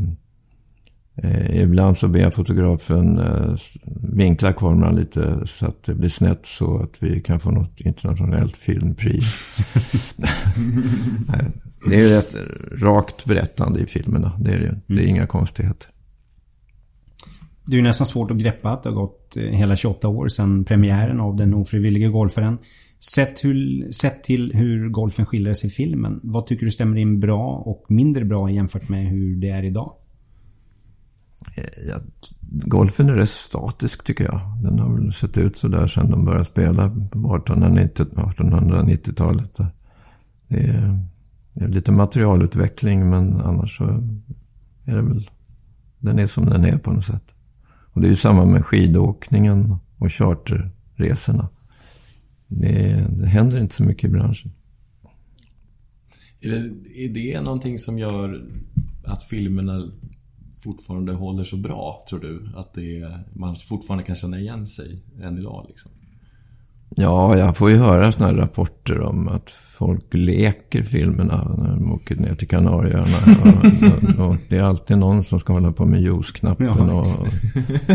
ibland 1.53 1.99
så 1.99 2.09
ber 2.09 2.21
jag 2.21 2.35
fotografen 2.35 3.19
eh, 3.19 3.55
vinkla 4.03 4.53
kameran 4.53 4.97
lite 4.97 5.47
så 5.47 5.67
att 5.67 5.83
det 5.83 5.95
blir 5.95 6.09
snett 6.09 6.47
så 6.47 6.79
att 6.79 7.03
vi 7.03 7.21
kan 7.21 7.41
få 7.41 7.51
något 7.51 7.81
internationellt 7.81 8.57
filmpris. 8.57 9.37
det 11.89 11.95
är 11.95 12.01
ju 12.01 12.09
rätt 12.09 12.37
rakt 12.83 13.27
berättande 13.27 13.81
i 13.81 13.87
filmerna. 13.87 14.33
Det 14.41 14.53
är 14.53 14.59
det 14.59 14.81
Det 14.87 14.95
är 14.95 14.99
mm. 14.99 15.09
inga 15.09 15.27
konstigheter. 15.27 15.89
Det 17.67 17.75
är 17.75 17.77
ju 17.77 17.83
nästan 17.83 18.07
svårt 18.07 18.31
att 18.31 18.37
greppa 18.37 18.71
att 18.71 18.83
det 18.83 18.89
har 18.89 18.97
gått 18.97 19.37
eh, 19.37 19.43
hela 19.43 19.77
28 19.77 20.09
år 20.09 20.29
sedan 20.29 20.65
premiären 20.65 21.21
av 21.21 21.37
Den 21.37 21.55
ofrivillige 21.55 22.09
golfaren. 22.09 22.59
Sett, 23.01 23.45
hur, 23.45 23.91
sett 23.93 24.25
till 24.25 24.53
hur 24.55 24.89
golfen 24.89 25.27
skildrar 25.27 25.53
sig 25.53 25.69
i 25.69 25.71
filmen, 25.71 26.21
vad 26.23 26.47
tycker 26.47 26.67
du 26.67 26.73
stämmer 26.73 26.97
in 26.97 27.21
bra 27.21 27.63
och 27.67 27.85
mindre 27.89 28.25
bra 28.25 28.51
jämfört 28.51 28.89
med 28.89 29.07
hur 29.07 29.37
det 29.37 29.49
är 29.49 29.63
idag? 29.63 29.93
Eh, 31.57 31.65
ja, 31.89 31.97
golfen 32.51 33.09
är 33.09 33.15
rätt 33.15 33.29
statisk 33.29 34.05
tycker 34.05 34.25
jag. 34.25 34.41
Den 34.63 34.79
har 34.79 34.97
väl 34.97 35.13
sett 35.13 35.39
ut 35.39 35.57
så 35.57 35.69
där 35.69 35.87
sedan 35.87 36.11
de 36.11 36.25
började 36.25 36.45
spela 36.45 36.91
på 37.11 37.19
1890-talet. 37.19 39.59
Det 40.49 40.57
är, 40.57 41.07
det 41.55 41.65
är 41.65 41.69
lite 41.69 41.93
materialutveckling 41.93 43.11
men 43.11 43.41
annars 43.41 43.77
så 43.77 43.85
är 44.85 44.97
det 44.97 45.03
väl, 45.03 45.29
den 45.99 46.19
är 46.19 46.27
som 46.27 46.47
den 46.47 46.65
är 46.65 46.79
på 46.79 46.93
något 46.93 47.05
sätt. 47.05 47.35
Och 47.93 48.01
det 48.01 48.07
är 48.07 48.11
ju 48.11 48.17
samma 48.17 48.45
med 48.45 48.67
skidåkningen 48.67 49.77
och 49.99 50.13
charterresorna. 50.13 51.49
Det, 52.49 53.07
det 53.19 53.27
händer 53.27 53.61
inte 53.61 53.75
så 53.75 53.83
mycket 53.83 54.11
i 54.11 54.13
branschen. 54.13 54.53
Är 56.41 56.51
det, 56.51 56.71
är 57.05 57.09
det 57.09 57.41
någonting 57.41 57.79
som 57.79 57.99
gör 57.99 58.47
att 59.05 59.25
filmerna 59.25 59.91
fortfarande 60.59 61.13
håller 61.13 61.45
så 61.45 61.57
bra, 61.57 62.05
tror 62.11 62.21
du? 62.21 62.53
Att 62.57 62.75
det, 62.75 63.19
man 63.35 63.57
fortfarande 63.57 64.05
kan 64.05 64.17
känna 64.17 64.39
igen 64.39 64.67
sig 64.67 65.03
än 65.23 65.39
idag 65.39 65.65
liksom? 65.69 65.91
Ja, 66.97 67.37
jag 67.37 67.57
får 67.57 67.71
ju 67.71 67.77
höra 67.77 68.13
såna 68.13 68.27
här 68.27 68.35
rapporter 68.35 69.01
om 69.01 69.29
att 69.29 69.51
folk 69.51 70.15
leker 70.15 70.83
filmerna 70.83 71.55
när 71.59 71.69
de 71.69 71.93
åker 71.93 72.17
ner 72.17 72.35
till 72.35 72.49
Kanarieöarna. 72.49 73.17
Och, 73.43 74.19
och, 74.19 74.29
och, 74.29 74.37
det 74.49 74.57
är 74.57 74.63
alltid 74.63 74.99
någon 74.99 75.25
som 75.25 75.41
ska 75.41 75.53
hålla 75.53 75.73
på 75.73 75.87
med 75.87 76.01
juice-knappen 76.01 76.67
ja, 76.67 76.93
och 76.93 77.07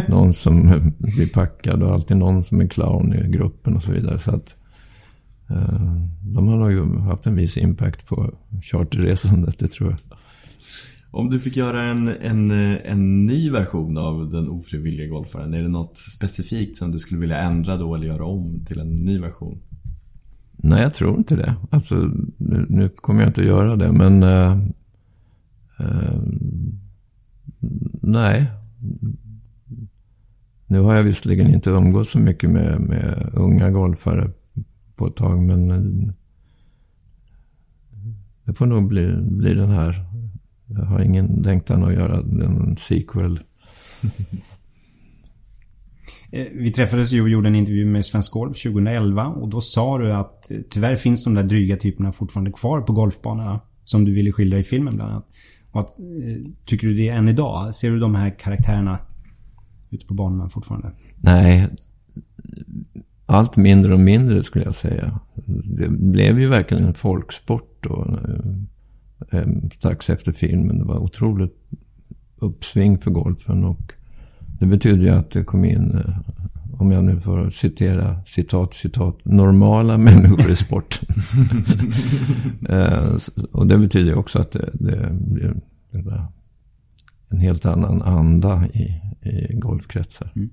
någon 0.10 0.34
som 0.34 0.62
blir 0.98 1.34
packad 1.34 1.84
och 1.84 1.92
alltid 1.92 2.18
någon 2.18 2.44
som 2.44 2.62
är 2.62 2.68
clown 2.68 3.14
i 3.14 3.32
gruppen 3.32 3.76
och 3.76 3.84
så 3.84 3.92
vidare. 3.92 4.20
Så 4.20 4.36
att 4.36 4.56
eh, 5.50 5.96
de 6.22 6.48
har 6.48 6.58
nog 6.58 7.00
haft 7.00 7.26
en 7.26 7.36
viss 7.36 7.58
impact 7.58 8.08
på 8.08 8.34
charterresandet, 8.62 9.60
det 9.60 9.68
tror 9.68 9.90
jag. 9.90 10.18
Om 11.14 11.30
du 11.30 11.40
fick 11.40 11.58
göra 11.58 11.84
en, 11.84 12.08
en, 12.08 12.52
en 12.86 13.26
ny 13.26 13.50
version 13.50 13.98
av 13.98 14.30
den 14.30 14.50
ofrivilliga 14.50 15.08
golfaren, 15.08 15.54
är 15.54 15.62
det 15.62 15.68
något 15.68 15.98
specifikt 15.98 16.76
som 16.76 16.92
du 16.92 17.00
skulle 17.00 17.22
vilja 17.22 17.38
ändra 17.38 17.78
då 17.78 17.96
eller 17.96 18.08
göra 18.08 18.26
om 18.26 18.66
till 18.66 18.80
en 18.80 19.00
ny 19.00 19.20
version? 19.20 19.62
Nej, 20.52 20.82
jag 20.82 20.94
tror 20.94 21.18
inte 21.18 21.36
det. 21.36 21.56
Alltså, 21.70 21.96
nu, 22.38 22.66
nu 22.70 22.90
kommer 22.90 23.22
jag 23.22 23.30
inte 23.30 23.42
att 23.42 23.48
göra 23.48 23.76
det, 23.76 23.92
men... 23.92 24.24
Uh, 24.24 24.58
uh, 25.80 26.24
nej. 28.02 28.52
Nu 30.68 30.80
har 30.80 30.96
jag 30.96 31.04
visserligen 31.04 31.54
inte 31.54 31.70
umgått 31.70 32.08
så 32.08 32.20
mycket 32.20 32.50
med, 32.50 32.82
med 32.82 33.30
unga 33.34 33.72
golfare 33.72 34.32
på 34.96 35.08
ett 35.08 35.16
tag, 35.16 35.44
men 35.44 35.72
eh, 35.72 36.14
det 38.46 38.54
får 38.54 38.66
nog 38.66 38.88
bli, 38.88 39.18
bli 39.22 39.54
den 39.54 39.70
här 39.70 40.13
jag 40.78 40.86
har 40.86 41.02
ingen 41.02 41.28
längtan 41.28 41.84
att 41.84 41.94
göra 41.94 42.16
en 42.16 42.76
sequel. 42.76 43.40
Eh, 46.32 46.48
vi 46.54 46.72
träffades 46.72 47.12
ju 47.12 47.22
och 47.22 47.30
gjorde 47.30 47.48
en 47.48 47.56
intervju 47.56 47.86
med 47.86 48.06
Svensk 48.06 48.32
Golf 48.32 48.64
2011 48.64 49.28
och 49.28 49.50
då 49.50 49.62
sa 49.62 49.98
du 49.98 50.14
att 50.14 50.52
eh, 50.52 50.58
tyvärr 50.70 50.96
finns 50.96 51.24
de 51.24 51.34
där 51.34 51.44
dryga 51.44 51.78
typerna 51.78 52.12
fortfarande 52.12 52.52
kvar 52.52 52.82
på 52.82 52.94
golfbanorna. 52.94 53.60
Som 53.84 54.06
du 54.06 54.14
ville 54.14 54.32
skildra 54.32 54.60
i 54.60 54.64
filmen 54.64 54.96
bland 54.96 55.12
annat. 55.12 55.26
Och 55.72 55.80
att, 55.80 56.00
eh, 56.00 56.52
tycker 56.66 56.88
du 56.88 56.94
det 56.94 57.10
än 57.10 57.30
idag? 57.30 57.76
Ser 57.76 57.92
du 57.92 58.00
de 58.00 58.16
här 58.16 58.30
karaktärerna 58.40 59.00
ute 59.90 60.06
på 60.06 60.14
banorna 60.14 60.50
fortfarande? 60.50 60.92
Nej. 61.16 61.70
Allt 63.26 63.58
mindre 63.58 63.94
och 63.94 64.00
mindre 64.00 64.44
skulle 64.44 64.66
jag 64.66 64.76
säga. 64.76 65.20
Det 65.64 65.90
blev 65.90 66.40
ju 66.40 66.50
verkligen 66.50 66.84
en 66.84 66.94
folksport 66.94 67.78
då 67.80 68.20
strax 69.72 70.10
efter 70.10 70.32
filmen. 70.32 70.80
Det 70.80 70.86
var 70.86 70.98
otroligt 70.98 71.56
uppsving 72.42 73.00
för 73.00 73.12
golfen 73.12 73.64
och 73.64 73.94
det 74.60 74.66
betyder 74.66 75.06
ju 75.06 75.10
att 75.10 75.30
det 75.30 75.44
kom 75.44 75.66
in, 75.66 75.92
eh, 75.92 76.20
om 76.80 76.92
jag 76.92 77.04
nu 77.04 77.22
får 77.22 77.50
citera 77.50 78.24
citat, 78.26 78.74
citat, 78.74 79.26
normala 79.26 79.98
människor 80.08 80.50
i 80.50 80.56
sporten. 80.56 81.08
eh, 82.70 83.18
och 83.52 83.68
det 83.68 83.78
betyder 83.78 84.12
ju 84.12 84.16
också 84.16 84.40
att 84.40 84.52
det, 84.52 84.70
det 84.74 85.10
blir 85.14 85.62
en 87.30 87.40
helt 87.40 87.66
annan 87.66 88.02
anda 88.02 88.68
i, 88.68 89.02
i 89.22 89.54
golfkretsar. 89.54 90.32
Mm. 90.36 90.50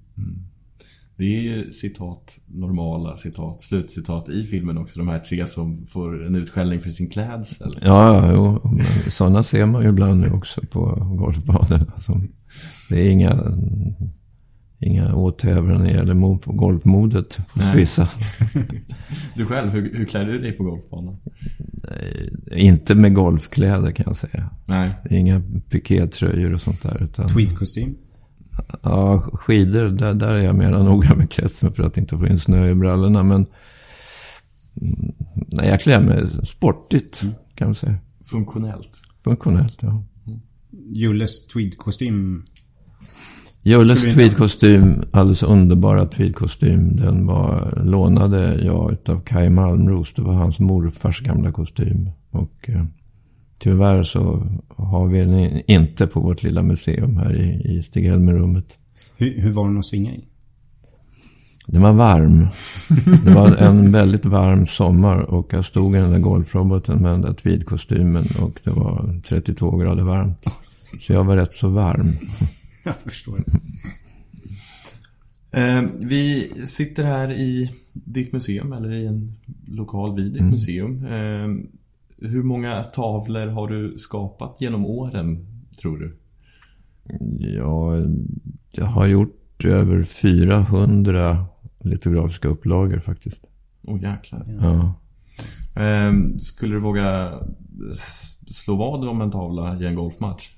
Det 1.21 1.37
är 1.37 1.41
ju 1.41 1.71
citat, 1.71 2.39
normala 2.47 3.17
citat, 3.17 3.63
slutcitat 3.63 4.29
i 4.29 4.45
filmen 4.45 4.79
också. 4.79 4.99
De 4.99 5.09
här 5.09 5.19
tre 5.19 5.47
som 5.47 5.87
får 5.87 6.27
en 6.27 6.35
utskällning 6.35 6.81
för 6.81 6.91
sin 6.91 7.11
klädsel. 7.11 7.79
Ja, 7.83 8.33
jo, 8.33 8.61
sådana 9.09 9.43
ser 9.43 9.67
man 9.67 9.83
ju 9.83 9.89
ibland 9.89 10.21
nu 10.21 10.31
också 10.31 10.61
på 10.71 10.81
golfbanorna. 11.19 11.93
Det 12.89 13.09
är 13.09 13.11
inga, 13.11 13.35
inga 14.79 15.15
åthävor 15.15 15.69
när 15.69 15.85
det 15.85 15.91
gäller 15.91 16.55
golfmodet 16.57 17.41
hos 17.55 17.75
vissa. 17.75 18.09
Du 19.35 19.47
själv, 19.47 19.71
hur, 19.71 19.95
hur 19.95 20.05
klär 20.05 20.25
du 20.25 20.39
dig 20.39 20.53
på 20.53 20.65
golfbanan? 20.65 21.17
Inte 22.57 22.95
med 22.95 23.15
golfkläder 23.15 23.91
kan 23.91 24.05
jag 24.07 24.17
säga. 24.17 24.51
Nej. 24.67 24.99
Inga 25.11 25.43
pikétröjor 25.73 26.55
och 26.55 26.61
sånt 26.61 26.83
där. 26.83 27.03
Utan... 27.03 27.29
Tweedkostym? 27.29 27.97
Ja, 28.83 29.31
skidor, 29.33 29.89
där, 29.89 30.15
där 30.15 30.29
är 30.29 30.45
jag 30.45 30.55
mer 30.55 30.71
noga 30.85 31.15
med 31.15 31.31
klädseln 31.31 31.73
för 31.73 31.83
att 31.83 31.97
inte 31.97 32.19
få 32.19 32.27
in 32.27 32.39
snö 32.39 32.71
i 32.71 32.75
brallorna. 32.75 33.23
Men 33.23 33.47
mm, 34.81 35.15
nej, 35.47 35.69
jag 35.69 35.81
klär 35.81 36.01
mig 36.01 36.27
sportigt, 36.45 37.25
kan 37.55 37.69
man 37.69 37.75
säga. 37.75 37.95
Funktionellt? 38.25 38.91
Funktionellt, 39.25 39.79
ja. 39.81 40.05
Julles 40.93 41.47
tweedkostym? 41.47 42.43
Julles 43.63 44.15
tweedkostym, 44.15 45.03
alldeles 45.11 45.43
underbara 45.43 46.07
tweedkostym, 46.07 46.97
den 46.97 47.27
var, 47.27 47.83
lånade 47.85 48.65
jag 48.65 48.93
utav 48.93 49.21
Kai 49.21 49.51
Malmros. 49.51 50.15
Det 50.15 50.23
var 50.23 50.33
hans 50.33 50.61
morfars 50.61 51.21
gamla 51.21 51.53
kostym. 51.53 52.11
Och 52.31 52.69
eh, 52.69 52.85
Tyvärr 53.63 54.03
så 54.03 54.47
har 54.69 55.09
vi 55.09 55.19
den 55.19 55.63
inte 55.71 56.07
på 56.07 56.21
vårt 56.21 56.43
lilla 56.43 56.63
museum 56.63 57.17
här 57.17 57.35
i, 57.37 57.77
i 57.77 57.83
Stig-Helmer-rummet. 57.83 58.79
Hur, 59.17 59.41
hur 59.41 59.53
var 59.53 59.69
den 59.69 59.79
att 59.79 59.87
svinga 59.87 60.13
i? 60.13 60.25
Den 61.67 61.83
var 61.83 61.93
varm. 61.93 62.47
Det 63.25 63.35
var 63.35 63.57
en 63.57 63.93
väldigt 63.93 64.25
varm 64.25 64.67
sommar 64.67 65.35
och 65.35 65.51
jag 65.53 65.65
stod 65.65 65.97
i 65.97 65.99
den 65.99 66.11
där 66.11 66.19
golfroboten 66.19 67.03
med 67.03 67.13
den 67.13 67.23
där 67.23 67.33
tweedkostymen 67.33 68.25
och 68.43 68.61
det 68.65 68.71
var 68.71 69.21
32 69.23 69.77
grader 69.77 70.03
varmt. 70.03 70.45
Så 71.01 71.13
jag 71.13 71.25
var 71.25 71.37
rätt 71.37 71.53
så 71.53 71.69
varm. 71.69 72.17
Jag 72.85 72.95
förstår. 73.05 73.45
Eh, 75.51 75.83
vi 76.01 76.53
sitter 76.65 77.05
här 77.05 77.33
i 77.33 77.71
ditt 77.93 78.33
museum, 78.33 78.73
eller 78.73 78.93
i 78.93 79.07
en 79.07 79.37
lokal 79.67 80.17
vid 80.17 80.33
ditt 80.33 80.41
mm. 80.41 80.53
museum. 80.53 81.05
Eh, 81.05 81.49
hur 82.21 82.43
många 82.43 82.83
tavlor 82.85 83.47
har 83.47 83.69
du 83.69 83.99
skapat 83.99 84.57
genom 84.61 84.87
åren, 84.87 85.47
tror 85.81 85.99
du? 85.99 86.17
Ja, 87.57 87.95
jag 88.73 88.85
har 88.85 89.07
gjort 89.07 89.65
över 89.65 90.03
400 90.03 91.47
litografiska 91.85 92.49
upplagor 92.49 92.99
faktiskt. 92.99 93.47
Åh 93.87 93.95
oh, 93.95 94.03
jäklar. 94.03 94.57
Ja. 94.61 94.95
Ehm, 95.83 96.41
skulle 96.41 96.75
du 96.75 96.81
våga 96.81 97.33
slå 98.47 98.77
vad 98.77 99.09
om 99.09 99.21
en 99.21 99.31
tavla 99.31 99.81
i 99.81 99.87
en 99.87 99.95
golfmatch? 99.95 100.51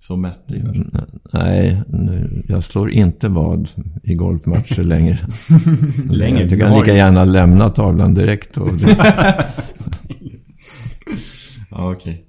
Som 0.00 0.20
Mette 0.20 0.56
gör. 0.56 0.86
Nej, 1.32 1.82
nu- 1.86 2.42
jag 2.48 2.64
slår 2.64 2.90
inte 2.90 3.28
vad 3.28 3.68
i 4.02 4.14
golfmatcher 4.14 4.82
längre. 4.82 5.18
Längre, 6.10 6.44
du 6.44 6.58
kan 6.58 6.78
lika 6.78 6.94
gärna 6.94 7.24
lämna 7.24 7.68
tavlan 7.68 8.14
direkt. 8.14 8.56
Och 8.56 8.68
Ja, 11.70 11.92
okej. 11.92 12.24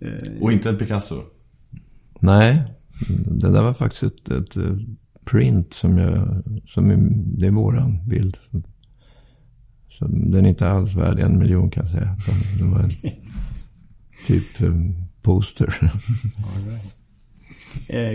Eh, 0.00 0.42
Och 0.42 0.52
inte 0.52 0.68
en 0.68 0.78
Picasso? 0.78 1.22
Nej, 2.20 2.62
det 3.26 3.52
där 3.52 3.62
var 3.62 3.74
faktiskt 3.74 4.02
ett, 4.02 4.30
ett 4.30 4.56
eh, 4.56 4.76
print 5.30 5.72
som 5.72 5.98
jag... 5.98 6.42
Som 6.64 6.90
är, 6.90 6.96
det 7.40 7.46
är 7.46 7.50
våran 7.50 8.08
bild. 8.08 8.36
Så 9.88 10.06
den 10.06 10.44
är 10.44 10.48
inte 10.48 10.68
alls 10.68 10.94
värd 10.96 11.18
en 11.20 11.38
miljon 11.38 11.70
kan 11.70 11.82
jag 11.82 11.90
säga. 11.90 12.16
Det 12.58 12.64
var 12.64 12.80
en 12.82 12.90
typ 14.26 14.60
eh, 14.62 14.74
poster. 15.22 15.74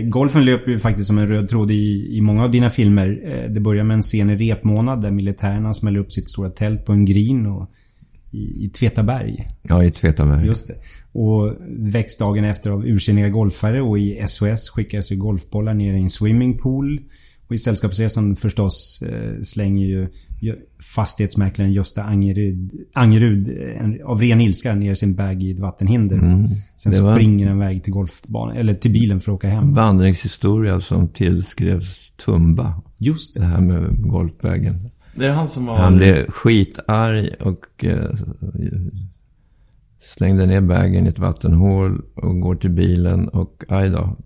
Golfen 0.04 0.44
löper 0.44 0.70
ju 0.70 0.78
faktiskt 0.78 1.06
som 1.06 1.18
en 1.18 1.28
röd 1.28 1.48
tråd 1.48 1.70
i, 1.70 2.08
i 2.16 2.20
många 2.20 2.44
av 2.44 2.50
dina 2.50 2.70
filmer. 2.70 3.08
Det 3.54 3.60
börjar 3.60 3.84
med 3.84 3.94
en 3.94 4.02
scen 4.02 4.30
i 4.30 4.36
repmånad 4.36 5.02
där 5.02 5.10
militärerna 5.10 5.74
smäller 5.74 6.00
upp 6.00 6.12
sitt 6.12 6.28
stora 6.28 6.50
tält 6.50 6.84
på 6.84 6.92
en 6.92 7.04
green 7.04 7.46
och 7.46 7.70
i, 8.32 8.64
i 8.64 8.68
Tvetaberg. 8.68 9.48
Ja, 9.62 9.84
i 9.84 9.90
Tvetaberg. 9.90 10.46
Just 10.46 10.66
det. 10.68 10.74
Och 11.18 11.56
väcks 11.78 12.18
dagen 12.18 12.44
efter 12.44 12.70
av 12.70 12.86
ursinniga 12.86 13.28
golfare 13.28 13.82
och 13.82 13.98
i 13.98 14.24
SOS 14.26 14.70
skickas 14.70 15.12
ju 15.12 15.16
golfbollar 15.16 15.74
ner 15.74 15.94
i 15.94 16.00
en 16.02 16.10
swimmingpool. 16.10 17.00
Och 17.48 17.54
i 17.54 17.58
Sällskapsresan 17.58 18.36
förstås 18.36 19.02
eh, 19.02 19.40
slänger 19.42 19.86
ju 19.86 20.08
fastighetsmäklaren 20.94 21.72
Gösta 21.72 22.02
Angerud, 22.02 22.72
Angerud 22.94 23.48
av 24.04 24.20
ren 24.20 24.40
ilska 24.40 24.74
ner 24.74 24.94
sin 24.94 25.14
bag 25.14 25.42
i 25.42 25.50
ett 25.50 25.60
vattenhinder. 25.60 26.18
Sen 26.76 26.92
Det 26.92 27.02
var- 27.02 27.14
springer 27.16 27.46
han 27.48 27.56
iväg 27.56 27.84
till 27.84 27.92
golfbanan, 27.92 28.56
eller 28.56 28.74
till 28.74 28.92
bilen 28.92 29.20
för 29.20 29.32
att 29.32 29.36
åka 29.36 29.48
hem. 29.48 29.72
Vandringshistoria 29.74 30.80
som 30.80 31.08
tillskrevs 31.08 32.10
Tumba. 32.12 32.82
Just 32.98 33.34
Det 33.34 33.40
det. 33.40 33.46
här 33.46 33.60
med 33.60 34.02
golfbagen. 34.02 34.90
Det 35.20 35.26
är 35.26 35.32
han 35.32 35.48
som 35.48 35.68
har... 35.68 35.76
Han 35.76 35.96
blev 35.96 36.26
skitarg 36.30 37.34
och 37.40 37.84
eh, 37.84 38.10
slängde 39.98 40.46
ner 40.46 40.60
bagen 40.60 41.06
i 41.06 41.08
ett 41.08 41.18
vattenhål 41.18 42.02
och 42.14 42.40
går 42.40 42.54
till 42.54 42.70
bilen 42.70 43.28
och 43.28 43.64
aj 43.68 43.88
då, 43.90 44.16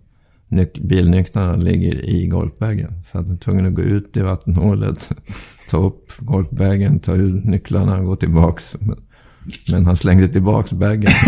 nyc- 0.49 0.87
bilnycklarna 0.87 1.55
ligger 1.55 2.09
i 2.09 2.27
golfbagen. 2.27 2.91
Så 3.05 3.17
att 3.17 3.25
han 3.27 3.35
är 3.35 3.39
tvungen 3.39 3.65
att 3.65 3.73
gå 3.73 3.81
ut 3.81 4.17
i 4.17 4.21
vattenhålet, 4.21 5.11
ta 5.71 5.77
upp 5.77 6.03
golfbagen, 6.19 6.99
ta 6.99 7.15
ur 7.15 7.33
nycklarna 7.33 7.97
och 7.99 8.05
gå 8.05 8.15
tillbaks. 8.15 8.75
Men, 8.79 8.97
men 9.71 9.85
han 9.85 9.95
slängde 9.95 10.27
tillbaks 10.27 10.73
bagen. 10.73 11.11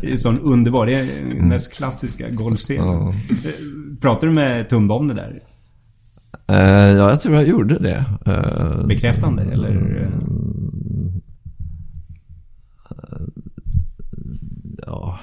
Det 0.00 0.12
är 0.12 0.16
sån 0.16 0.40
underbar, 0.40 0.86
det 0.86 0.94
är 0.94 1.06
den 1.38 1.48
mest 1.48 1.72
klassiska 1.72 2.30
golfscenen. 2.30 2.86
Ja. 2.88 3.08
Eh, 3.08 3.50
Pratar 4.00 4.26
du 4.26 4.32
med 4.32 4.68
Tumba 4.68 4.94
om 4.94 5.08
det 5.08 5.14
där? 5.14 5.40
Eh, 6.48 6.56
ja, 6.96 7.10
jag 7.10 7.20
tror 7.20 7.34
jag 7.34 7.48
gjorde 7.48 7.78
det. 7.78 8.04
Eh, 8.26 8.86
Bekräftande, 8.86 9.42
eller? 9.42 10.02
eh, 10.02 10.10
ja. 14.86 15.18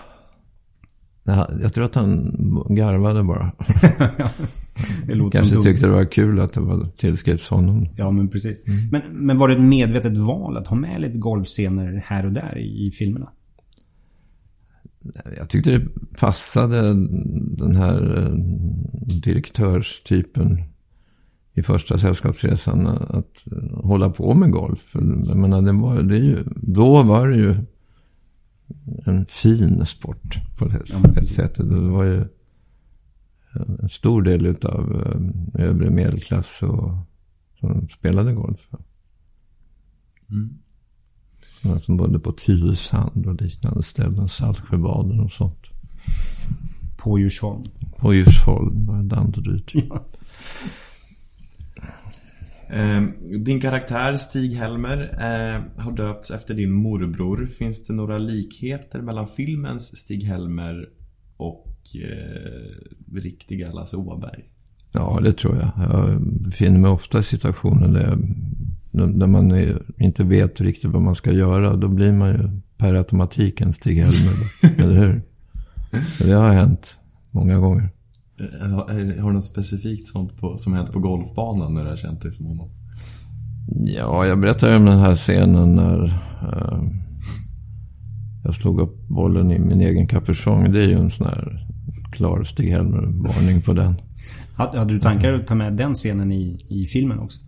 Jag 1.61 1.73
tror 1.73 1.85
att 1.85 1.95
han 1.95 2.31
garvade 2.69 3.23
bara. 3.23 3.51
Det 5.07 5.15
låter 5.15 5.37
Kanske 5.39 5.61
tyckte 5.61 5.85
det 5.85 5.91
var 5.91 6.05
kul 6.05 6.39
att 6.39 6.53
det 6.53 6.61
var 6.61 6.87
tillskrevs 6.95 7.49
honom. 7.49 7.85
Ja, 7.95 8.11
men 8.11 8.29
precis. 8.29 8.65
Men, 8.91 9.01
men 9.11 9.37
var 9.37 9.47
det 9.47 9.53
ett 9.55 9.61
medvetet 9.61 10.17
val 10.17 10.57
att 10.57 10.67
ha 10.67 10.75
med 10.75 11.01
lite 11.01 11.17
golfscener 11.17 12.03
här 12.05 12.25
och 12.25 12.31
där 12.31 12.57
i, 12.57 12.87
i 12.87 12.91
filmerna? 12.91 13.29
Jag 15.37 15.49
tyckte 15.49 15.71
det 15.71 15.87
passade 16.19 16.81
den 17.57 17.75
här 17.75 18.31
direktörstypen 19.23 20.63
i 21.55 21.63
första 21.63 21.97
sällskapsresan 21.97 22.87
att 22.87 23.45
hålla 23.73 24.09
på 24.09 24.33
med 24.33 24.51
golf. 24.51 24.95
Jag 25.27 25.37
menar, 25.37 25.61
det 25.61 25.71
var, 25.71 26.01
det 26.01 26.17
ju, 26.17 26.43
då 26.55 27.03
var 27.03 27.27
det 27.27 27.37
ju 27.37 27.55
en 29.05 29.25
fin 29.25 29.85
sport 29.85 30.37
på 30.57 30.65
det 30.65 30.81
Ja, 30.85 31.25
sättet. 31.25 31.69
Det 31.69 31.79
var 31.79 32.03
ju 32.03 32.23
en 33.79 33.89
stor 33.89 34.21
del 34.21 34.45
utav 34.45 35.05
eh, 35.55 35.65
övre 35.69 35.89
medelklass 35.89 36.63
och, 36.63 36.95
som 37.59 37.87
spelade 37.87 38.33
golf. 38.33 38.69
Ja, 41.63 41.79
Som 41.79 41.97
bodde 41.97 42.19
på 42.19 42.31
Tylösand 42.31 43.27
och 43.27 43.41
liknande 43.41 43.83
ställen, 43.83 44.29
Saltsjöbaden 44.29 45.19
och 45.19 45.31
sånt. 45.31 45.67
På 46.97 47.19
Djursholm. 47.19 47.63
Och 48.01 48.15
Djursholm, 48.15 48.85
var 48.85 49.03
Danderyd. 49.03 49.71
Eh, 49.75 49.81
din 53.45 53.59
karaktär 53.59 54.15
Stig-Helmer 54.15 54.97
eh, 55.13 55.83
har 55.83 55.91
döpts 55.91 56.31
efter 56.31 56.53
din 56.53 56.71
morbror. 56.71 57.45
Finns 57.45 57.87
det 57.87 57.93
några 57.93 58.17
likheter 58.17 59.01
mellan 59.01 59.27
filmens 59.27 59.97
Stig-Helmer 59.97 60.85
och 61.37 61.67
eh, 61.95 63.21
riktiga 63.21 63.71
Lasse 63.71 63.97
Åberg? 63.97 64.43
Ja, 64.91 65.19
det 65.23 65.33
tror 65.33 65.55
jag. 65.55 65.71
Jag 65.77 66.21
befinner 66.21 66.79
mig 66.79 66.91
ofta 66.91 67.19
i 67.19 67.23
situationer 67.23 67.87
där, 67.87 68.17
där 69.19 69.27
man 69.27 69.51
är, 69.51 69.81
inte 69.97 70.23
vet 70.23 70.61
riktigt 70.61 70.91
vad 70.91 71.01
man 71.01 71.15
ska 71.15 71.31
göra. 71.31 71.75
Då 71.75 71.87
blir 71.87 72.11
man 72.11 72.29
ju 72.29 72.49
per 72.77 72.93
automatik 72.93 73.61
en 73.61 73.73
Stig-Helmer. 73.73 74.35
eller 74.83 74.95
hur? 74.95 75.21
Så 76.05 76.23
det 76.23 76.33
har 76.33 76.53
hänt 76.53 76.97
många 77.31 77.57
gånger. 77.57 77.89
Eh, 78.61 78.67
Har, 78.69 79.21
har 79.21 79.29
du 79.29 79.33
något 79.33 79.45
specifikt 79.45 80.07
sånt 80.07 80.37
på, 80.37 80.57
som 80.57 80.73
hänt 80.73 80.91
på 80.91 80.99
golfbanan 80.99 81.73
när 81.73 81.83
du 81.83 81.89
har 81.89 81.97
känt 81.97 82.21
dig 82.21 82.31
som 82.31 82.45
honom? 82.45 82.69
Ja, 83.67 84.25
jag 84.25 84.39
berättade 84.39 84.75
om 84.75 84.85
den 84.85 84.99
här 84.99 85.15
scenen 85.15 85.75
när 85.75 86.03
eh, 86.41 86.83
jag 88.43 88.55
slog 88.55 88.79
upp 88.79 89.07
bollen 89.07 89.51
i 89.51 89.59
min 89.59 89.81
egen 89.81 90.07
kapuschong. 90.07 90.71
Det 90.71 90.83
är 90.83 90.87
ju 90.87 90.95
en 90.95 91.11
sån 91.11 91.27
här 91.27 91.67
klar 92.11 92.43
Stig-Helmer-varning 92.43 93.61
på 93.61 93.73
den. 93.73 93.95
Hade, 94.55 94.85
du 94.93 94.99
tankar 94.99 95.33
att 95.33 95.47
ta 95.47 95.55
med 95.55 95.73
den 95.73 95.93
scenen 95.93 96.31
i, 96.31 96.55
i 96.69 96.87
filmen 96.87 97.19
också? 97.19 97.39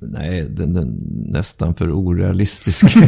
Nej, 0.00 0.48
den, 0.56 0.72
den 0.72 0.88
nästan 1.32 1.74
för 1.74 1.90
orealistisk. 1.90 2.96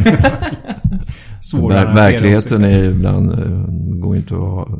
Ver, 1.69 1.95
verkligheten 1.95 2.63
är 2.63 2.89
ibland, 2.89 3.31
eh, 3.31 3.65
går 3.99 4.15
inte 4.15 4.33
att 4.33 4.39
ha. 4.39 4.79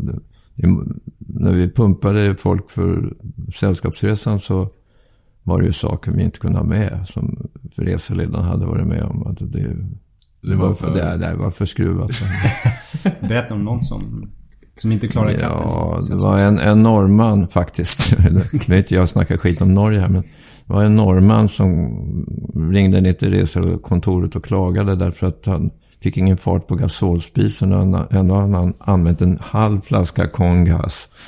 När 1.19 1.53
vi 1.53 1.69
pumpade 1.69 2.35
folk 2.35 2.71
för 2.71 3.13
Sällskapsresan 3.53 4.39
så 4.39 4.69
var 5.43 5.59
det 5.59 5.65
ju 5.65 5.73
saker 5.73 6.11
vi 6.11 6.23
inte 6.23 6.39
kunde 6.39 6.57
ha 6.57 6.65
med 6.65 7.01
som 7.05 7.49
reseledaren 7.77 8.45
hade 8.45 8.65
varit 8.65 8.87
med 8.87 9.03
om. 9.03 9.27
Att 9.27 9.37
det, 9.37 9.75
det, 10.41 10.55
var 10.55 10.73
för, 10.73 10.93
det, 10.93 11.17
det 11.17 11.35
var 11.35 11.51
för 11.51 11.65
skruvat. 11.65 12.11
Berätta 13.21 13.53
om 13.53 13.63
någon 13.63 13.83
som, 13.83 14.31
som 14.77 14.91
inte 14.91 15.07
klarar 15.07 15.31
katten. 15.31 15.49
Ja, 15.51 15.99
det 16.09 16.15
var 16.15 16.39
en, 16.39 16.59
en 16.59 16.83
norrman 16.83 17.47
faktiskt. 17.47 18.17
Nu 18.67 18.77
inte 18.77 18.95
jag 18.95 19.09
snackar 19.09 19.37
skit 19.37 19.61
om 19.61 19.73
Norge 19.73 19.99
här, 19.99 20.09
men 20.09 20.21
det 20.21 20.73
var 20.73 20.83
en 20.83 20.95
norrman 20.95 21.47
som 21.47 21.91
ringde 22.71 23.01
ner 23.01 23.13
till 23.13 23.33
resekontoret 23.33 24.35
och 24.35 24.43
klagade 24.43 24.95
därför 24.95 25.27
att 25.27 25.45
han 25.45 25.69
fick 26.01 26.17
ingen 26.17 26.37
fart 26.37 26.67
på 26.67 26.75
gasolspisen 26.75 27.73
och 27.73 28.13
ändå 28.13 28.35
hade 28.35 28.57
han 28.57 28.73
använt 28.79 29.21
en 29.21 29.37
halv 29.41 29.81
flaska 29.81 30.27
kongas. 30.27 31.09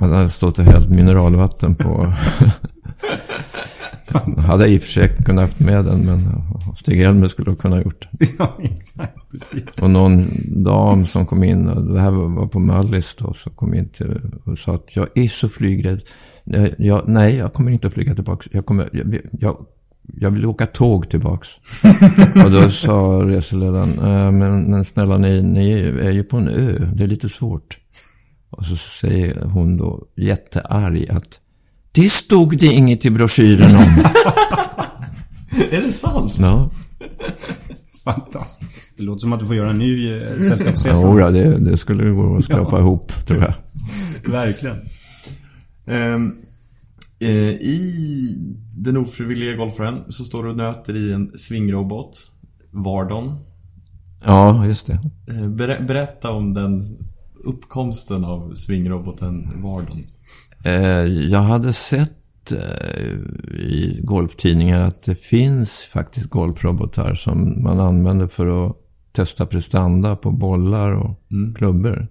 Han 0.00 0.12
hade 0.12 0.28
stått 0.28 0.58
och 0.58 0.64
hällt 0.64 0.90
mineralvatten 0.90 1.74
på... 1.74 2.12
hade 4.38 4.66
i 4.66 4.78
och 4.78 4.82
för 4.82 4.88
sig 4.88 5.16
kunnat 5.24 5.44
haft 5.44 5.60
med 5.60 5.84
den, 5.84 6.00
men 6.00 6.42
Stig-Helmer 6.76 7.28
skulle 7.28 7.50
ha 7.50 7.56
kunnat 7.56 7.84
gjort 7.84 8.08
det. 8.10 8.26
ja, 8.38 8.56
exakt. 8.62 9.16
Precis. 9.30 9.78
Och 9.82 9.90
någon 9.90 10.24
dam 10.64 11.04
som 11.04 11.26
kom 11.26 11.44
in, 11.44 11.68
och 11.68 11.94
det 11.94 12.00
här 12.00 12.10
var 12.10 12.28
var 12.28 12.46
på 12.46 12.58
Mallis 12.58 13.14
då, 13.14 13.32
som 13.32 13.52
kom 13.52 13.74
in 13.74 13.88
till 13.88 14.20
och 14.44 14.58
sa 14.58 14.74
att 14.74 14.96
jag 14.96 15.06
är 15.14 15.28
så 15.28 15.48
flygrädd. 15.48 16.00
Jag, 16.44 16.70
jag, 16.78 17.02
nej, 17.06 17.36
jag 17.36 17.52
kommer 17.52 17.70
inte 17.70 17.86
att 17.86 17.94
flyga 17.94 18.14
tillbaka. 18.14 18.48
Jag, 18.52 18.66
kommer, 18.66 18.88
jag, 18.92 19.16
jag, 19.32 19.56
jag 20.12 20.30
vill 20.30 20.46
åka 20.46 20.66
tåg 20.66 21.08
tillbaks. 21.08 21.48
och 22.44 22.50
då 22.50 22.70
sa 22.70 23.22
reseledaren, 23.24 23.98
"Eh, 23.98 24.32
men, 24.32 24.62
men 24.70 24.84
snälla 24.84 25.18
ni, 25.18 25.42
ni 25.42 25.72
är 26.02 26.10
ju 26.10 26.22
på 26.24 26.36
en 26.36 26.48
ö, 26.48 26.78
det 26.94 27.04
är 27.04 27.08
lite 27.08 27.28
svårt. 27.28 27.78
Och 28.50 28.64
så 28.64 28.76
säger 28.76 29.44
hon 29.44 29.76
då 29.76 30.02
jättearg 30.16 31.10
att 31.10 31.38
det 31.92 32.08
stod 32.08 32.58
det 32.58 32.66
inget 32.66 33.06
i 33.06 33.10
broschyren 33.10 33.76
om. 33.76 33.82
Är 35.70 35.80
det 35.86 35.92
sant? 35.92 36.34
ja. 36.38 36.70
Fantastiskt. 38.04 38.92
Det 38.96 39.02
låter 39.02 39.20
som 39.20 39.32
att 39.32 39.40
du 39.40 39.46
får 39.46 39.56
göra 39.56 39.70
en 39.70 39.78
ny 39.78 40.12
eh, 40.22 40.38
sällskapsresa. 40.48 41.02
Jodå, 41.02 41.30
det, 41.30 41.58
det 41.58 41.76
skulle 41.76 42.10
gå 42.10 42.36
att 42.36 42.44
skrapa 42.44 42.76
Ja. 42.76 42.80
ihop, 42.80 43.08
tror 43.26 43.38
jag. 43.40 43.54
Verkligen. 44.32 44.76
Eh, 45.86 46.18
I 47.24 48.34
den 48.76 48.96
ofrivilliga 48.96 49.56
golfaren 49.56 49.98
så 50.08 50.24
står 50.24 50.42
du 50.44 50.50
och 50.50 50.56
nöter 50.56 50.96
i 50.96 51.12
en 51.12 51.30
svingrobot, 51.38 52.26
Vardon. 52.70 53.38
Ja, 54.24 54.66
just 54.66 54.86
det. 54.86 55.00
Eh, 55.28 55.48
ber- 55.48 55.86
berätta 55.86 56.30
om 56.32 56.54
den 56.54 56.82
uppkomsten 57.44 58.24
av 58.24 58.54
svingroboten 58.54 59.48
Vardon. 59.62 60.02
Eh, 60.64 61.04
jag 61.30 61.40
hade 61.40 61.72
sett 61.72 62.52
eh, 62.52 63.10
i 63.60 64.00
golftidningar 64.04 64.80
att 64.80 65.02
det 65.02 65.14
finns 65.14 65.82
faktiskt 65.92 66.30
golfrobotar 66.30 67.14
som 67.14 67.62
man 67.62 67.80
använder 67.80 68.26
för 68.26 68.66
att 68.66 68.76
testa 69.12 69.46
prestanda 69.46 70.16
på 70.16 70.30
bollar 70.30 70.90
och 70.92 71.16
klubbor. 71.56 72.08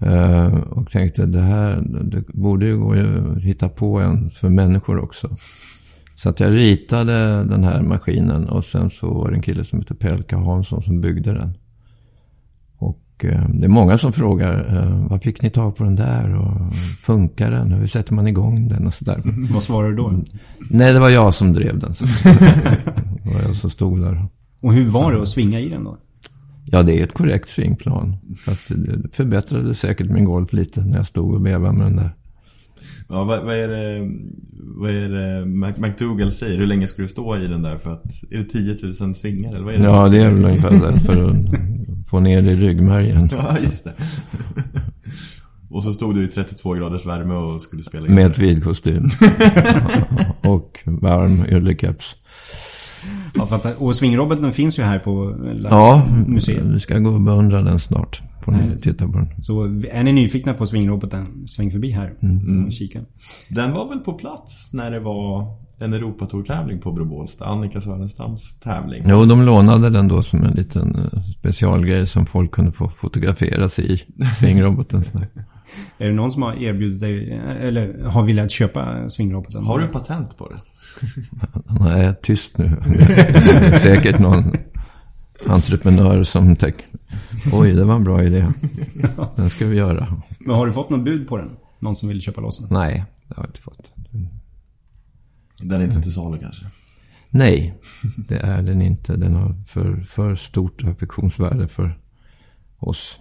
Eh, 0.00 0.60
och 0.60 0.90
tänkte 0.90 1.26
det 1.26 1.40
här, 1.40 1.82
det 2.02 2.26
borde 2.26 2.66
ju 2.66 2.78
gå 2.78 2.92
att 2.92 3.42
hitta 3.42 3.68
på 3.68 3.98
en 3.98 4.30
för 4.30 4.48
människor 4.48 4.98
också. 4.98 5.36
Så 6.16 6.28
att 6.28 6.40
jag 6.40 6.56
ritade 6.56 7.44
den 7.44 7.64
här 7.64 7.82
maskinen 7.82 8.48
och 8.48 8.64
sen 8.64 8.90
så 8.90 9.14
var 9.14 9.30
det 9.30 9.36
en 9.36 9.42
kille 9.42 9.64
som 9.64 9.78
heter 9.78 9.94
Pelka 9.94 10.36
Hansson 10.38 10.82
som 10.82 11.00
byggde 11.00 11.32
den. 11.32 11.52
Och 12.78 13.24
eh, 13.24 13.48
det 13.48 13.64
är 13.64 13.68
många 13.68 13.98
som 13.98 14.12
frågar, 14.12 14.76
eh, 14.76 15.06
vad 15.10 15.22
fick 15.22 15.42
ni 15.42 15.50
tag 15.50 15.76
på 15.76 15.84
den 15.84 15.94
där 15.94 16.34
och 16.34 16.72
funkar 17.00 17.50
den? 17.50 17.72
Hur 17.72 17.86
sätter 17.86 18.14
man 18.14 18.26
igång 18.26 18.68
den 18.68 18.86
och 18.86 18.94
sådär. 18.94 19.22
Vad 19.52 19.62
svarar 19.62 19.88
du 19.88 19.94
då? 19.94 20.12
Nej, 20.70 20.92
det 20.92 21.00
var 21.00 21.10
jag 21.10 21.34
som 21.34 21.52
drev 21.52 21.78
den. 21.78 21.92
Det 23.24 23.34
var 23.34 23.42
jag 23.42 23.56
som 23.56 23.70
stod 23.70 24.00
där. 24.00 24.26
Och 24.62 24.72
hur 24.72 24.88
var 24.88 25.12
det 25.12 25.22
att 25.22 25.28
svinga 25.28 25.60
i 25.60 25.68
den 25.68 25.84
då? 25.84 25.98
Ja, 26.72 26.82
det 26.82 27.00
är 27.00 27.02
ett 27.02 27.12
korrekt 27.12 27.48
svingplan. 27.48 28.16
Att 28.46 28.72
det 28.76 29.16
förbättrade 29.16 29.74
säkert 29.74 30.10
min 30.10 30.24
golf 30.24 30.52
lite 30.52 30.80
när 30.80 30.96
jag 30.96 31.06
stod 31.06 31.34
och 31.34 31.46
vevade 31.46 31.78
med 31.78 31.86
den 31.86 31.96
där. 31.96 32.14
Ja, 33.08 33.24
vad, 33.24 33.44
vad 33.44 33.54
är 33.54 33.68
det, 33.68 34.10
vad 34.76 34.90
är 34.90 35.08
det 35.08 35.46
McDougall 35.80 36.32
säger? 36.32 36.58
Hur 36.58 36.66
länge 36.66 36.86
ska 36.86 37.02
du 37.02 37.08
stå 37.08 37.36
i 37.36 37.46
den 37.46 37.62
där 37.62 37.78
för 37.78 37.92
att, 37.92 38.04
är 38.30 38.38
det 38.38 38.44
10 38.44 38.76
000 39.00 39.14
svingar 39.14 39.54
eller 39.54 39.64
vad 39.64 39.74
är 39.74 39.78
det? 39.78 39.84
Ja, 39.84 40.08
det 40.08 40.18
är 40.18 40.30
väl 40.30 40.44
ungefär 40.44 40.70
det 40.70 41.00
för 41.00 41.30
att 41.30 41.36
få 42.10 42.20
ner 42.20 42.42
det 42.42 42.52
i 42.52 42.56
ryggmärgen. 42.56 43.28
Ja, 43.32 43.58
just 43.62 43.84
det. 43.84 43.92
Och 45.70 45.84
så 45.84 45.92
stod 45.92 46.14
du 46.14 46.24
i 46.24 46.28
32 46.28 46.74
graders 46.74 47.06
värme 47.06 47.34
och 47.34 47.62
skulle 47.62 47.84
spela 47.84 48.08
Med 48.08 48.34
tweedkostym. 48.34 49.04
och 50.42 50.78
varm 50.86 51.44
yllekeps. 51.56 52.16
Ja, 53.34 53.46
fattar. 53.46 53.72
Och 53.82 53.96
svingroboten 53.96 54.52
finns 54.52 54.78
ju 54.78 54.82
här 54.82 54.98
på 54.98 55.36
Ja, 55.70 56.02
museet. 56.26 56.62
vi 56.64 56.80
ska 56.80 56.98
gå 56.98 57.10
och 57.10 57.20
beundra 57.20 57.62
den 57.62 57.78
snart. 57.80 58.22
Får 58.44 58.52
ni 58.52 58.80
titta 58.80 59.06
på 59.06 59.12
den. 59.18 59.28
Så 59.42 59.64
är 59.90 60.02
ni 60.02 60.12
nyfikna 60.12 60.54
på 60.54 60.66
svingroboten, 60.66 61.26
sväng 61.48 61.70
förbi 61.70 61.90
här 61.90 62.12
och 62.66 62.72
kika. 62.72 63.00
Den 63.50 63.72
var 63.72 63.88
väl 63.88 63.98
på 63.98 64.12
plats 64.12 64.70
när 64.72 64.90
det 64.90 65.00
var 65.00 65.46
en 65.80 65.92
Europatour-tävling 65.94 66.78
på 66.78 66.92
Bro 66.92 67.04
Bålsta, 67.04 67.44
Annika 67.44 67.80
Sörenstrams 67.80 68.60
tävling. 68.60 69.02
Jo, 69.06 69.24
de 69.24 69.42
lånade 69.42 69.90
den 69.90 70.08
då 70.08 70.22
som 70.22 70.44
en 70.44 70.52
liten 70.52 70.94
eh, 70.96 71.22
specialgrej 71.38 72.06
som 72.06 72.26
folk 72.26 72.50
kunde 72.50 72.72
få 72.72 72.88
fotografera 72.88 73.68
sig 73.68 73.92
i. 73.94 73.98
Svingroboten. 74.38 75.04
Är 75.98 76.06
det 76.06 76.14
någon 76.14 76.32
som 76.32 76.42
har 76.42 76.62
erbjudit 76.62 77.00
dig, 77.00 77.32
eller 77.60 78.02
har 78.04 78.24
velat 78.24 78.50
köpa 78.50 79.10
svingroboten? 79.10 79.64
Har 79.64 79.78
du 79.78 79.88
patent 79.88 80.36
på 80.36 80.48
det? 80.48 80.58
Nej, 81.80 82.14
tyst 82.22 82.58
nu. 82.58 82.76
Säkert 83.82 84.18
någon 84.18 84.52
entreprenör 85.46 86.22
som 86.22 86.56
tänker 86.56 86.84
Oj, 87.52 87.72
det 87.72 87.84
var 87.84 87.96
en 87.96 88.04
bra 88.04 88.24
idé. 88.24 88.46
Den 89.36 89.50
ska 89.50 89.66
vi 89.66 89.76
göra. 89.76 90.22
Men 90.38 90.56
har 90.56 90.66
du 90.66 90.72
fått 90.72 90.90
något 90.90 91.04
bud 91.04 91.28
på 91.28 91.36
den? 91.36 91.50
Någon 91.78 91.96
som 91.96 92.08
vill 92.08 92.20
köpa 92.20 92.40
loss 92.40 92.60
den? 92.60 92.68
Nej, 92.70 93.04
det 93.28 93.34
har 93.34 93.42
jag 93.42 93.48
inte 93.48 93.60
fått. 93.60 93.92
Den 95.62 95.80
är 95.80 95.84
inte 95.84 96.02
till 96.02 96.14
salu 96.14 96.38
kanske? 96.38 96.66
Nej, 97.30 97.78
det 98.28 98.36
är 98.36 98.62
den 98.62 98.82
inte. 98.82 99.16
Den 99.16 99.34
har 99.34 99.54
för, 99.66 100.00
för 100.00 100.34
stort 100.34 100.84
affektionsvärde 100.84 101.68
för 101.68 101.98
oss. 102.78 103.20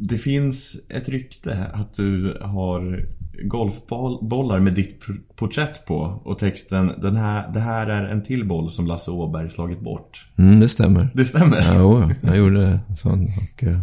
Det 0.00 0.18
finns 0.18 0.86
ett 0.90 1.08
rykte 1.08 1.66
att 1.72 1.94
du 1.94 2.38
har 2.42 3.06
golfbollar 3.44 4.60
med 4.60 4.74
ditt 4.74 5.00
porträtt 5.36 5.86
på 5.86 6.20
och 6.24 6.38
texten 6.38 6.92
den 7.02 7.16
här, 7.16 7.52
Det 7.52 7.60
här 7.60 7.86
är 7.86 8.04
en 8.08 8.22
till 8.22 8.48
boll 8.48 8.70
som 8.70 8.86
Lasse 8.86 9.10
Åberg 9.10 9.48
slagit 9.50 9.80
bort. 9.80 10.28
Mm, 10.38 10.60
det 10.60 10.68
stämmer. 10.68 11.10
Det 11.14 11.24
stämmer? 11.24 11.56
Ja, 11.56 11.74
jo, 11.78 12.10
jag 12.22 12.36
gjorde 12.36 12.60
det. 12.60 12.96
Sån, 12.96 13.22
och, 13.22 13.64
eh, 13.64 13.80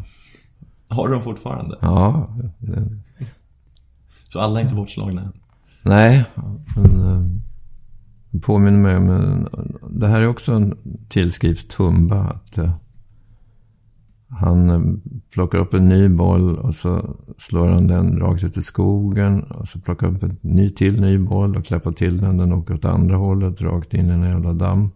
Har 0.88 1.08
du 1.08 1.14
dem 1.14 1.24
fortfarande? 1.24 1.78
ja, 1.82 2.30
det, 2.60 2.90
Så 4.28 4.40
alla 4.40 4.60
är 4.60 4.64
inte 4.64 4.76
bortslagna 4.76 5.22
än? 5.22 5.32
Nej, 5.84 6.26
men 6.76 7.10
eh, 7.10 8.40
påminner 8.42 8.80
mig 8.80 8.98
om... 8.98 9.48
Det 9.90 10.08
här 10.08 10.22
är 10.22 10.28
också 10.28 10.54
en 10.54 10.78
tillskrivs 11.08 11.68
Tumba. 11.68 12.20
Att, 12.20 12.58
eh, 12.58 12.76
han 14.40 14.70
eh, 14.70 14.82
plockar 15.34 15.58
upp 15.58 15.74
en 15.74 15.90
ny 15.90 16.10
boll 16.10 16.58
och 16.58 16.76
så 16.76 17.16
slår 17.38 17.68
han 17.68 17.88
den 17.88 18.20
rakt 18.20 18.44
ut 18.44 18.58
i 18.58 18.62
skogen. 18.62 19.44
Och 19.44 19.68
så 19.68 19.80
plockar 19.80 20.08
upp 20.08 20.24
en 20.24 20.38
ny 20.42 20.70
till 20.70 21.02
ny 21.02 21.18
boll 21.18 21.56
och 21.56 21.66
klappar 21.66 21.92
till 21.92 22.18
den. 22.18 22.38
Den 22.38 22.54
åker 22.54 22.74
åt 22.74 22.86
andra 22.86 23.16
hållet, 23.16 23.62
rakt 23.62 23.94
in 23.94 24.10
i 24.10 24.14
en 24.14 24.24
jävla 24.24 24.54
damm. 24.54 24.90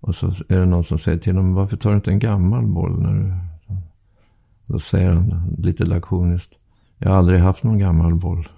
Och 0.00 0.14
så 0.14 0.26
är 0.26 0.60
det 0.60 0.66
någon 0.66 0.84
som 0.84 0.98
säger 0.98 1.18
till 1.18 1.36
honom, 1.36 1.54
varför 1.54 1.76
tar 1.76 1.90
du 1.90 1.96
inte 1.96 2.10
en 2.10 2.18
gammal 2.18 2.66
boll 2.66 3.02
när 3.02 3.12
du... 3.14 3.34
Då 4.66 4.78
säger 4.78 5.10
han 5.10 5.56
lite 5.58 5.84
lakoniskt, 5.84 6.58
jag 6.98 7.10
har 7.10 7.16
aldrig 7.16 7.40
haft 7.40 7.64
någon 7.64 7.78
gammal 7.78 8.14
boll. 8.14 8.48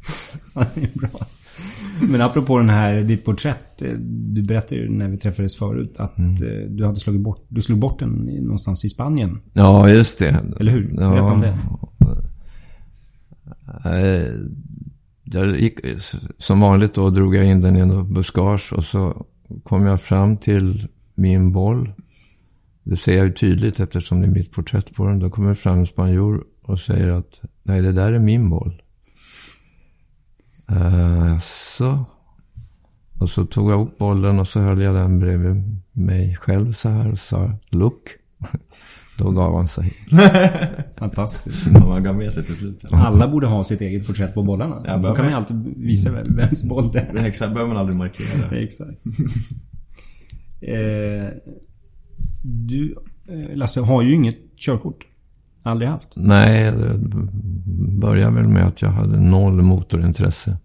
Ja, 0.54 0.66
det 0.74 0.82
är 0.82 0.98
bra. 0.98 1.26
Men 2.10 2.20
apropå 2.20 2.58
den 2.58 2.68
här, 2.70 3.00
ditt 3.02 3.24
porträtt. 3.24 3.82
eh, 3.82 3.90
Du 4.08 4.42
berättade 4.42 4.80
ju 4.80 4.88
när 4.90 5.08
vi 5.08 5.16
träffades 5.18 5.56
förut 5.56 5.94
att 5.98 6.18
Mm. 6.18 6.32
eh, 6.34 6.68
du 6.70 6.86
hade 6.86 7.00
slagit 7.00 7.20
bort, 7.20 7.46
du 7.48 7.62
slog 7.62 7.78
bort 7.78 7.98
den 7.98 8.10
någonstans 8.42 8.84
i 8.84 8.88
Spanien. 8.88 9.38
Ja, 9.52 9.90
just 9.90 10.18
det. 10.18 10.36
Eller 10.60 10.72
hur? 10.72 10.88
Berätta 10.96 11.24
om 11.32 11.40
det. 11.40 11.54
Eh, 13.84 14.26
Jag 15.24 15.60
gick, 15.60 15.78
som 16.38 16.60
vanligt 16.60 16.94
då 16.94 17.10
drog 17.10 17.34
jag 17.36 17.46
in 17.46 17.60
den 17.60 17.76
i 17.76 17.80
en 17.80 18.12
buskage 18.12 18.72
och 18.76 18.84
så 18.84 19.26
kom 19.62 19.86
jag 19.86 20.00
fram 20.02 20.36
till 20.36 20.88
min 21.14 21.52
boll. 21.52 21.92
Det 22.84 22.96
ser 22.96 23.16
jag 23.16 23.26
ju 23.26 23.32
tydligt 23.32 23.80
eftersom 23.80 24.20
det 24.20 24.26
är 24.26 24.30
mitt 24.30 24.52
porträtt 24.52 24.94
på 24.94 25.06
den. 25.06 25.18
Då 25.18 25.30
kommer 25.30 25.54
fram 25.54 25.78
en 25.78 25.86
spanjor 25.86 26.42
och 26.62 26.78
säger 26.80 27.08
att 27.10 27.40
nej, 27.62 27.82
det 27.82 27.92
där 27.92 28.12
är 28.12 28.18
min 28.18 28.50
boll. 28.50 28.82
Uh, 30.72 31.38
så. 31.40 32.04
Och 33.20 33.28
så 33.30 33.46
tog 33.46 33.70
jag 33.70 33.80
upp 33.80 33.98
bollen 33.98 34.38
och 34.40 34.48
så 34.48 34.60
höll 34.60 34.80
jag 34.82 34.94
den 34.94 35.18
bredvid 35.20 35.80
mig 35.92 36.36
själv 36.36 36.72
så 36.72 36.88
här 36.88 37.12
och 37.12 37.18
sa 37.18 37.52
look. 37.70 38.02
Då 39.18 39.30
gav 39.30 39.54
han 39.56 39.68
sig. 39.68 39.90
Fantastiskt. 40.98 41.70
Man 41.72 42.02
gav 42.04 42.16
med 42.16 42.32
sig 42.32 42.44
till 42.44 42.56
slut. 42.56 42.84
Alla 42.92 43.28
borde 43.28 43.46
ha 43.46 43.64
sitt 43.64 43.80
eget 43.80 44.06
porträtt 44.06 44.34
på 44.34 44.42
bollarna. 44.42 44.82
Ja, 44.86 44.96
Då 44.96 45.14
kan 45.14 45.24
man 45.24 45.32
ju 45.32 45.36
alltid 45.38 45.74
visa 45.76 46.12
vem- 46.12 46.36
vems 46.36 46.68
boll 46.68 46.92
det 46.92 47.00
är. 47.00 47.12
Det 47.14 47.20
exakt 47.26 47.52
behöver 47.52 47.68
man 47.74 47.80
aldrig 47.80 47.98
markera. 47.98 48.50
Exakt. 48.62 49.00
eh, 50.60 51.34
du, 52.44 52.96
eh, 53.28 53.56
Lasse, 53.56 53.80
har 53.80 54.02
ju 54.02 54.14
inget 54.14 54.36
körkort. 54.58 55.04
Aldrig 55.62 55.90
haft. 55.90 56.08
Nej, 56.16 56.72
det 56.72 56.98
började 58.00 58.34
väl 58.34 58.48
med 58.48 58.66
att 58.66 58.82
jag 58.82 58.88
hade 58.88 59.20
noll 59.20 59.62
motorintresse. 59.62 60.58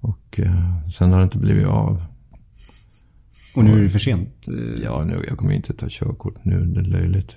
Och 0.00 0.40
eh, 0.40 0.88
sen 0.88 1.12
har 1.12 1.18
det 1.18 1.24
inte 1.24 1.38
blivit 1.38 1.66
av. 1.66 2.02
Och 3.56 3.64
nu 3.64 3.78
är 3.78 3.82
det 3.82 3.88
för 3.90 3.98
sent. 3.98 4.48
Eh, 4.48 4.82
Ja, 4.84 5.04
nu, 5.04 5.24
jag 5.28 5.38
kommer 5.38 5.52
inte 5.52 5.72
ta 5.72 5.86
körkort 5.88 6.44
nu. 6.44 6.64
Det 6.64 6.80
är 6.80 6.84
löjligt. 6.84 7.36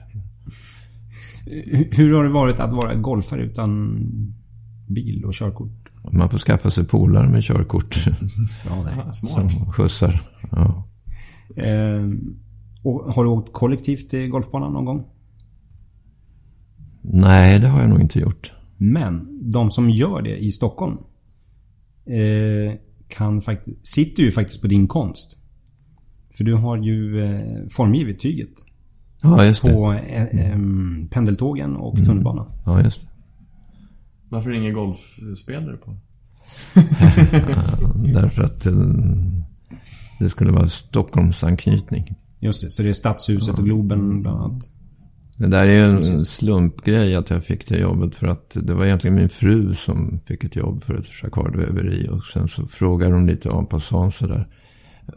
hur, 1.45 1.89
hur 1.97 2.13
har 2.13 2.23
det 2.23 2.29
varit 2.29 2.59
att 2.59 2.71
vara 2.73 2.95
golfare 2.95 3.41
utan 3.41 3.97
bil 4.87 5.25
och 5.25 5.33
körkort? 5.33 5.71
Man 6.11 6.29
får 6.29 6.37
skaffa 6.37 6.71
sig 6.71 6.85
polare 6.85 7.27
med 7.29 7.43
körkort 7.43 7.95
Ja, 8.69 8.83
det 8.83 8.89
är. 8.91 9.11
Smart. 9.11 9.51
som 9.51 9.71
skjutsar. 9.71 10.21
Ja. 10.51 10.87
Eh, 11.55 12.07
och 12.83 13.13
har 13.13 13.23
du 13.23 13.29
åkt 13.29 13.53
kollektivt 13.53 14.09
till 14.09 14.29
golfbanan 14.29 14.73
någon 14.73 14.85
gång? 14.85 15.03
Nej, 17.09 17.59
det 17.59 17.67
har 17.67 17.79
jag 17.79 17.89
nog 17.89 18.01
inte 18.01 18.19
gjort. 18.19 18.51
Men 18.77 19.27
de 19.51 19.71
som 19.71 19.89
gör 19.89 20.21
det 20.21 20.37
i 20.37 20.51
Stockholm 20.51 20.97
eh, 22.05 22.73
kan 23.07 23.41
faktiskt, 23.41 23.87
sitter 23.87 24.23
ju 24.23 24.31
faktiskt 24.31 24.61
på 24.61 24.67
din 24.67 24.87
konst. 24.87 25.37
För 26.37 26.43
du 26.43 26.53
har 26.53 26.77
ju 26.77 27.23
eh, 27.25 27.67
formgivit 27.69 28.19
tyget 28.19 28.49
Ja, 29.23 29.45
just 29.45 29.63
det. 29.63 29.71
på 29.71 29.93
eh, 29.93 30.23
eh, 30.23 30.57
pendeltågen 31.09 31.75
och 31.75 31.95
tunnelbanan. 32.05 32.47
Ja, 32.65 32.81
just 32.83 33.01
det. 33.01 33.07
Varför 34.29 34.51
ingen 34.51 34.73
golfspelare 34.73 35.77
på? 35.77 35.91
Därför 38.13 38.43
att 38.43 38.65
eh, 38.65 38.73
det 40.19 40.29
skulle 40.29 40.51
vara 40.51 40.69
Stockholmsanknytning. 40.69 42.15
Just 42.39 42.63
det, 42.63 42.69
så 42.69 42.83
det 42.83 42.89
är 42.89 42.93
Stadshuset 42.93 43.57
och 43.57 43.65
Globen 43.65 44.21
bland 44.21 44.41
annat. 44.41 44.69
Det 45.37 45.47
där 45.47 45.67
är 45.67 45.73
ju 45.73 45.81
en 45.81 46.25
slumpgrej 46.25 47.15
att 47.15 47.29
jag 47.29 47.43
fick 47.43 47.67
det 47.69 47.77
jobbet 47.77 48.15
för 48.15 48.27
att 48.27 48.57
det 48.63 48.73
var 48.73 48.85
egentligen 48.85 49.15
min 49.15 49.29
fru 49.29 49.73
som 49.73 50.19
fick 50.25 50.43
ett 50.43 50.55
jobb 50.55 50.83
för 50.83 50.93
ett 50.93 51.23
jacquardväveri 51.23 52.07
och 52.11 52.23
sen 52.23 52.47
så 52.47 52.67
frågade 52.67 53.13
hon 53.13 53.27
lite 53.27 53.49
en 53.49 53.65
passant 53.65 54.13
sådär. 54.13 54.47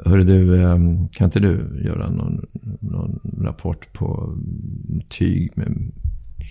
Hörru 0.05 0.25
du, 0.25 0.63
ehm, 0.63 1.09
kan 1.09 1.25
inte 1.25 1.41
du 1.41 1.83
göra 1.85 2.11
någon, 2.11 2.41
någon 2.81 3.21
rapport 3.45 3.93
på 3.93 4.39
tyg 5.09 5.53
med 5.57 5.93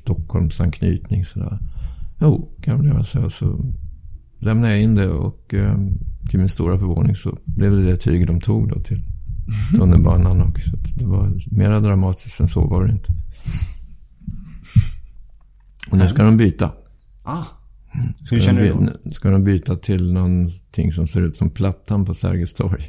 Stockholmsanknytning 0.01 1.25
sådär? 1.25 1.59
Jo, 2.21 2.51
kan 2.61 2.71
jag 2.71 2.81
väl 2.81 2.91
göra 2.91 3.03
så. 3.03 3.29
Så 3.29 3.73
lämnade 4.39 4.73
jag 4.73 4.81
in 4.81 4.95
det 4.95 5.09
och 5.09 5.53
ehm, 5.53 5.97
till 6.29 6.39
min 6.39 6.49
stora 6.49 6.79
förvåning 6.79 7.15
så 7.15 7.37
blev 7.45 7.71
det 7.71 7.83
det 7.83 7.97
tyg 7.97 8.27
de 8.27 8.41
tog 8.41 8.69
då 8.69 8.79
till 8.79 9.03
tunnelbanan 9.77 10.41
och 10.41 10.59
så 10.59 10.77
det 10.99 11.05
var 11.05 11.31
mera 11.51 11.79
dramatiskt 11.79 12.39
än 12.39 12.47
så 12.47 12.67
var 12.67 12.85
det 12.85 12.91
inte. 12.91 13.18
Och 15.91 15.97
nu 15.97 16.07
ska 16.07 16.23
de 16.23 16.37
byta. 16.37 16.71
Ah. 17.23 17.43
Hur 18.19 18.25
Ska 18.25 18.39
känner 18.39 18.61
de, 18.61 18.85
du 18.85 18.99
då? 19.03 19.11
ska 19.11 19.29
de 19.29 19.43
byta 19.43 19.75
till 19.75 20.13
någonting 20.13 20.91
som 20.91 21.07
ser 21.07 21.21
ut 21.21 21.37
som 21.37 21.49
Plattan 21.49 22.05
på 22.05 22.13
Sergels 22.13 22.53
torg. 22.53 22.83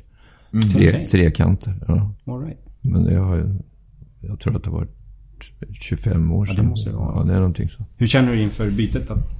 Tre, 0.72 0.88
Okej. 0.90 1.05
trekanter. 1.05 1.74
Ja. 1.88 2.14
All 2.26 2.40
right. 2.44 2.59
Men 2.80 3.05
det 3.05 3.14
har 3.18 3.61
jag 4.28 4.38
tror 4.40 4.57
att 4.57 4.62
det 4.64 4.70
har 4.70 4.76
varit 4.76 4.96
25 5.72 6.32
år 6.32 6.46
Ja, 6.46 6.53
det 6.53 6.57
sedan. 6.57 6.66
måste 6.68 6.90
det 6.90 6.96
vara. 6.96 7.18
Ja, 7.18 7.24
det 7.24 7.32
är 7.34 7.38
någonting 7.38 7.68
så. 7.68 7.84
Hur 7.96 8.07
känner 8.07 8.32
du 8.32 8.42
inför 8.42 8.70
bytet? 8.70 9.11
Att... 9.11 9.36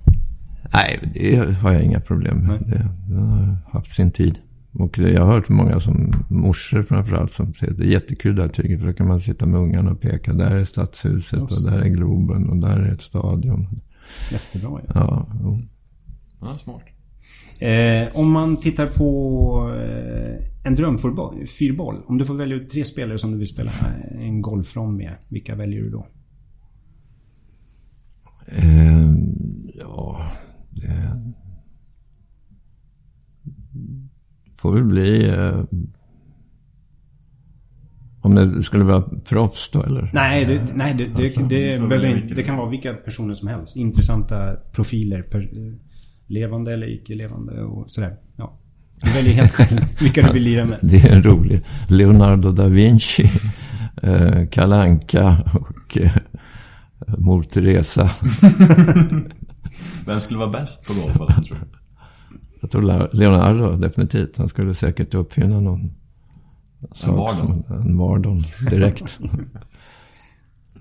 Nej, 0.75 0.99
det 1.15 1.55
har 1.57 1.73
jag 1.73 1.83
inga 1.83 2.01
problem 2.01 2.37
med. 2.39 2.49
Nej. 2.49 2.61
Det, 2.67 2.89
det 3.15 3.21
har 3.21 3.57
haft 3.73 3.91
sin 3.91 4.11
tid. 4.11 4.39
Och 4.73 4.99
jag 4.99 5.25
har 5.25 5.33
hört 5.33 5.49
många 5.49 5.81
som 5.81 6.13
morsor 6.29 6.83
framförallt 6.83 7.33
som 7.33 7.53
säger 7.53 7.73
att 7.73 7.79
det 7.79 7.85
är 7.85 7.93
jättekul 7.93 8.37
det 8.37 8.43
här 8.43 8.49
tyget 8.49 8.81
för 8.81 8.87
då 8.87 8.93
kan 8.93 9.09
man 9.09 9.21
sitta 9.21 9.47
med 9.47 9.61
ungarna 9.61 9.91
och 9.91 10.01
peka. 10.01 10.33
Där 10.33 10.57
är 10.57 10.65
Stadshuset 10.65 11.41
och 11.41 11.63
där 11.65 11.79
är 11.79 11.89
Globen 11.89 12.49
och 12.49 12.57
där 12.57 12.77
är 12.77 12.93
ett 12.93 13.01
stadion. 13.01 13.81
Jättebra 14.33 14.81
ju. 14.81 14.87
Ja, 14.95 15.27
jo. 15.43 15.61
Ja, 16.41 16.55
smart. 16.55 16.83
Eh, 17.59 18.21
om 18.21 18.33
man 18.33 18.57
tittar 18.57 18.87
på 18.87 19.75
eh, 19.75 20.47
en 20.65 20.75
drömfyrboll. 20.75 22.03
Om 22.07 22.19
du 22.19 22.25
får 22.25 22.35
välja 22.35 22.57
ut 22.57 22.69
tre 22.69 22.85
spelare 22.85 23.19
som 23.19 23.31
du 23.31 23.39
vill 23.39 23.49
spela 23.49 23.71
en 24.21 24.43
golfrond 24.43 24.97
med. 24.97 25.15
Vilka 25.29 25.55
väljer 25.55 25.85
du 25.85 25.91
då? 25.91 26.07
Eh, 28.59 29.11
ja, 29.79 30.21
det 30.71 30.87
får 34.61 34.75
väl 34.75 34.85
bli... 34.85 35.29
Eh, 35.29 35.61
om 38.23 38.35
det 38.35 38.63
skulle 38.63 38.85
vara 38.85 39.03
proffs 39.29 39.71
då, 39.71 39.83
eller? 39.83 40.11
Nej, 40.13 40.45
det, 40.45 40.67
nej, 40.75 40.95
det, 40.95 41.05
det, 41.05 41.49
det, 41.49 41.79
det, 41.99 42.35
det 42.35 42.43
kan 42.43 42.57
vara 42.57 42.71
vilka 42.71 42.93
personer 42.93 43.35
som 43.35 43.49
helst. 43.49 43.77
Intressanta 43.77 44.57
profiler. 44.73 45.23
Per, 45.23 45.49
levande 46.27 46.75
eller 46.75 46.87
icke-levande 46.87 47.63
och 47.63 47.91
sådär. 47.91 48.17
Ja. 48.37 48.53
Du 49.03 49.11
väljer 49.11 49.33
helt 49.33 49.53
själv 49.53 49.81
vilka 50.01 50.27
du 50.27 50.33
vill 50.33 50.43
lira 50.43 50.65
med. 50.65 50.79
Det 50.83 51.05
är 51.05 51.17
en 51.17 51.23
rolig. 51.23 51.63
Leonardo 51.89 52.53
da 52.53 52.69
Vinci, 52.69 53.31
eh, 54.03 54.47
Kalle 54.51 54.77
Anka 54.77 55.37
och 55.55 55.99
eh, 55.99 56.13
Mor 57.19 57.43
Teresa. 57.43 58.11
Vem 60.07 60.21
skulle 60.21 60.39
vara 60.39 60.51
bäst 60.51 60.87
på 60.87 61.19
golf, 61.19 61.35
tror 61.47 61.59
du? 61.61 61.80
Jag 62.61 62.71
tror 62.71 63.17
Leonardo 63.17 63.77
definitivt. 63.77 64.37
Han 64.37 64.49
skulle 64.49 64.75
säkert 64.75 65.15
uppfinna 65.15 65.61
någon 65.61 65.93
sak 66.95 67.17
Vardon. 67.17 67.63
som 67.63 67.77
en 67.77 67.99
Vardon 67.99 68.43
direkt. 68.71 69.19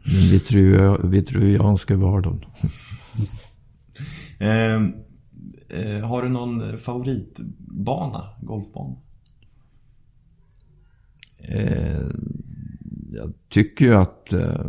Den 0.03 0.13
vitru- 0.32 1.07
vitruvianska 1.07 1.95
Vardon. 1.97 2.41
Eh, 4.41 4.82
eh, 5.80 6.07
har 6.07 6.23
du 6.23 6.30
någon 6.30 6.77
favoritbana, 6.77 8.23
golfbana? 8.41 8.95
Eh, 11.39 11.99
jag 13.11 13.34
tycker 13.49 13.86
ju 13.86 13.93
att 13.95 14.34
eh, 14.34 14.65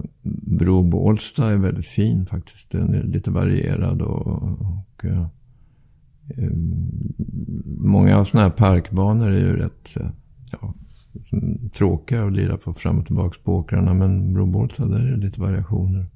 Bro 0.59 0.83
Bålsta 0.83 1.53
är 1.53 1.57
väldigt 1.57 1.87
fin 1.87 2.27
faktiskt. 2.27 2.71
Den 2.71 2.95
är 2.95 3.03
lite 3.03 3.31
varierad 3.31 4.03
och, 4.03 4.27
och 4.27 5.05
eh, 5.05 5.21
eh, 5.21 5.27
många 7.67 8.25
sådana 8.25 8.49
här 8.49 8.57
parkbanor 8.57 9.31
är 9.31 9.39
ju 9.39 9.57
rätt 9.57 9.97
eh, 10.01 10.07
ja, 10.53 10.75
tråkiga 11.73 12.25
att 12.25 12.33
lira 12.33 12.57
på 12.57 12.75
fram 12.75 12.99
och 12.99 13.07
tillbaka 13.07 13.37
på 13.45 13.53
åkrarna. 13.55 13.95
Men 13.95 14.33
Bro 14.35 14.47
Bålsta, 14.47 14.87
där 14.87 15.07
är 15.07 15.11
det 15.11 15.17
lite 15.17 15.41
variationer. 15.41 16.07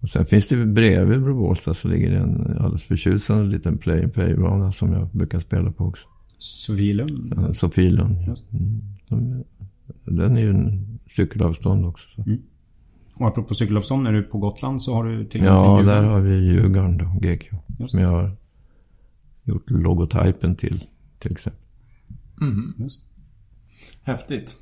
Och 0.00 0.08
sen 0.08 0.24
finns 0.26 0.48
det 0.48 0.54
ju 0.56 0.66
bredvid 0.66 1.22
Bro 1.22 1.34
Bålsta 1.38 1.74
så 1.74 1.88
ligger 1.88 2.10
det 2.10 2.16
en 2.18 2.40
alldeles 2.58 2.86
förtjusande 2.86 3.44
liten 3.46 3.78
play 3.78 4.02
and 4.04 4.12
play-bana 4.14 4.72
som 4.72 4.92
jag 4.92 5.08
brukar 5.12 5.38
spela 5.38 5.72
på 5.72 5.84
också. 5.84 6.06
Sofielund. 6.38 7.56
Sofielund. 7.56 8.18
ja. 8.26 8.34
Mm. 8.52 8.80
De- 9.08 9.44
Den 10.06 10.36
är 10.36 10.40
ju 10.40 10.50
en 10.50 10.98
cykelavstånd 11.06 11.86
också. 11.86 12.08
Så. 12.22 12.24
Och 13.18 13.28
apropå 13.28 13.54
cykelavstånd, 13.54 14.02
när 14.02 14.12
du 14.12 14.18
är 14.18 14.22
på 14.22 14.38
Gotland 14.38 14.82
så 14.82 14.94
har 14.94 15.04
du 15.04 15.24
tillgång 15.28 15.48
Ja, 15.48 15.78
till 15.78 15.86
där 15.86 15.94
Djurgården. 15.94 16.12
har 16.14 16.20
vi 16.20 16.52
Djurgården 16.52 16.96
då. 16.98 17.20
Just 17.78 17.90
Som 17.92 18.00
jag 18.00 18.08
har 18.08 18.36
gjort 19.44 19.70
logotypen 19.70 20.54
till, 20.56 20.80
till 21.18 21.32
exempel. 21.32 21.60
Just. 22.76 23.02
Häftigt. 24.02 24.56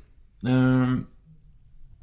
Eh, 0.47 0.95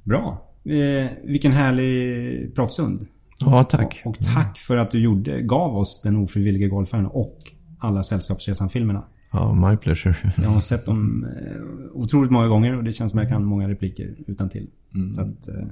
Bra. 0.04 0.46
Eh, 0.64 1.10
vilken 1.24 1.52
härlig 1.52 2.54
pratstund. 2.54 3.06
Ja, 3.40 3.64
tack. 3.64 4.02
Och 4.04 4.18
tack 4.34 4.58
för 4.58 4.76
att 4.76 4.90
du 4.90 4.98
gjorde, 4.98 5.42
gav 5.42 5.76
oss 5.76 6.02
Den 6.04 6.16
ofrivillige 6.16 6.68
golfaren 6.68 7.06
och 7.06 7.38
alla 7.78 8.02
Sällskapsresan-filmerna. 8.02 9.04
Ja, 9.32 9.54
my 9.70 9.76
pleasure. 9.76 10.14
Jag 10.36 10.48
har 10.50 10.60
sett 10.60 10.86
dem 10.86 11.24
eh, 11.24 11.62
otroligt 11.92 12.30
många 12.32 12.46
gånger 12.48 12.76
och 12.76 12.84
det 12.84 12.92
känns 12.92 13.10
som 13.10 13.20
jag 13.20 13.28
kan 13.28 13.44
många 13.44 13.68
repliker 13.68 14.14
utan 14.26 14.48
till. 14.48 14.66
Så 15.14 15.20
att, 15.22 15.48
eh, 15.48 15.66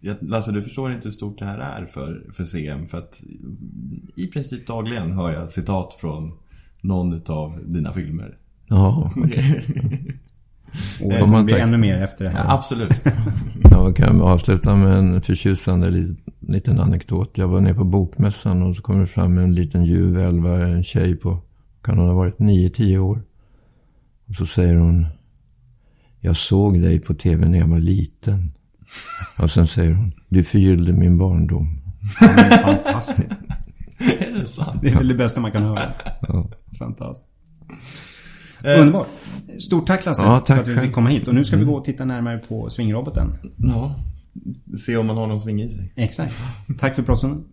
jag- 0.00 0.16
Lasse, 0.20 0.52
du 0.52 0.62
förstår 0.62 0.92
inte 0.92 1.04
hur 1.04 1.10
stort 1.12 1.38
det 1.38 1.44
här 1.44 1.58
är 1.58 1.86
för, 1.86 2.26
för 2.32 2.44
CM. 2.44 2.86
För 2.86 2.98
att 2.98 3.22
i 4.16 4.26
princip 4.26 4.66
dagligen 4.66 5.12
hör 5.12 5.32
jag 5.32 5.50
citat 5.50 5.94
från 6.00 6.32
någon 6.82 7.12
utav 7.12 7.58
dina 7.66 7.92
filmer. 7.92 8.34
Ja, 8.68 9.12
okej. 9.24 9.64
och 11.02 11.08
det 11.08 11.14
Ja, 11.14 11.20
kommer 11.20 11.36
man 11.36 11.44
bli 11.46 11.60
ännu 11.60 11.76
mer 11.78 12.02
efter 12.02 12.24
det 12.24 12.30
här. 12.30 12.54
Absolut. 12.54 13.02
Jag 13.70 13.96
kan 13.96 14.20
avsluta 14.20 14.76
med 14.76 14.92
en 14.98 15.22
förtjusande 15.22 15.90
li- 15.90 16.16
liten 16.40 16.80
anekdot. 16.80 17.38
Jag 17.38 17.48
var 17.48 17.60
nere 17.60 17.74
på 17.74 17.84
bokmässan 17.84 18.62
och 18.62 18.76
så 18.76 18.82
kom 18.82 19.00
det 19.00 19.06
fram 19.06 19.38
en 19.38 19.54
liten 19.54 19.84
ljuv 19.84 20.18
elva, 20.18 20.58
en 20.66 20.82
tjej 20.82 21.16
på, 21.16 21.38
kan 21.84 21.98
hon 21.98 22.08
ha 22.08 22.14
varit, 22.14 22.38
9-10 22.38 22.98
år. 22.98 23.18
Och 24.28 24.34
så 24.34 24.46
säger 24.46 24.74
hon, 24.74 25.06
jag 26.20 26.36
såg 26.36 26.80
dig 26.80 27.00
på 27.00 27.14
tv 27.14 27.48
när 27.48 27.58
jag 27.58 27.66
var 27.68 27.78
liten. 27.80 28.52
Och 29.38 29.50
sen 29.50 29.66
säger 29.66 29.92
hon, 29.92 30.12
du 30.28 30.44
förgyllde 30.44 30.92
min 30.92 31.18
barndom. 31.18 31.78
Det 32.20 32.26
är 32.26 32.58
fantastiskt. 32.58 33.32
är 34.20 34.40
det 34.40 34.46
sant? 34.46 34.78
Det 34.82 34.88
är 34.88 34.94
väl 34.96 35.08
det 35.08 35.14
bästa 35.14 35.40
man 35.40 35.52
kan 35.52 35.62
höra. 35.62 35.92
Ja. 36.28 36.50
Fantastiskt. 36.78 37.28
Underbart. 38.64 39.08
Stort 39.58 39.86
tack 39.86 40.06
Lasse 40.06 40.22
Ja, 40.22 40.40
tack 40.40 40.64
för 40.64 40.72
att 40.72 40.78
vi 40.78 40.80
fick 40.80 40.92
komma 40.92 41.08
hit. 41.08 41.28
Och 41.28 41.34
nu 41.34 41.44
ska 41.44 41.56
vi 41.56 41.64
gå 41.64 41.74
och 41.74 41.84
titta 41.84 42.04
närmare 42.04 42.38
på 42.38 42.70
svingroboten. 42.70 43.34
Ja. 43.56 43.94
Se 44.76 44.96
om 44.96 45.06
man 45.06 45.16
har 45.16 45.26
någon 45.26 45.40
sving 45.40 45.62
i 45.62 45.70
sig. 45.70 45.92
Exakt. 45.96 46.34
Tack 46.78 46.96
för 46.96 47.02
pratstunden. 47.02 47.44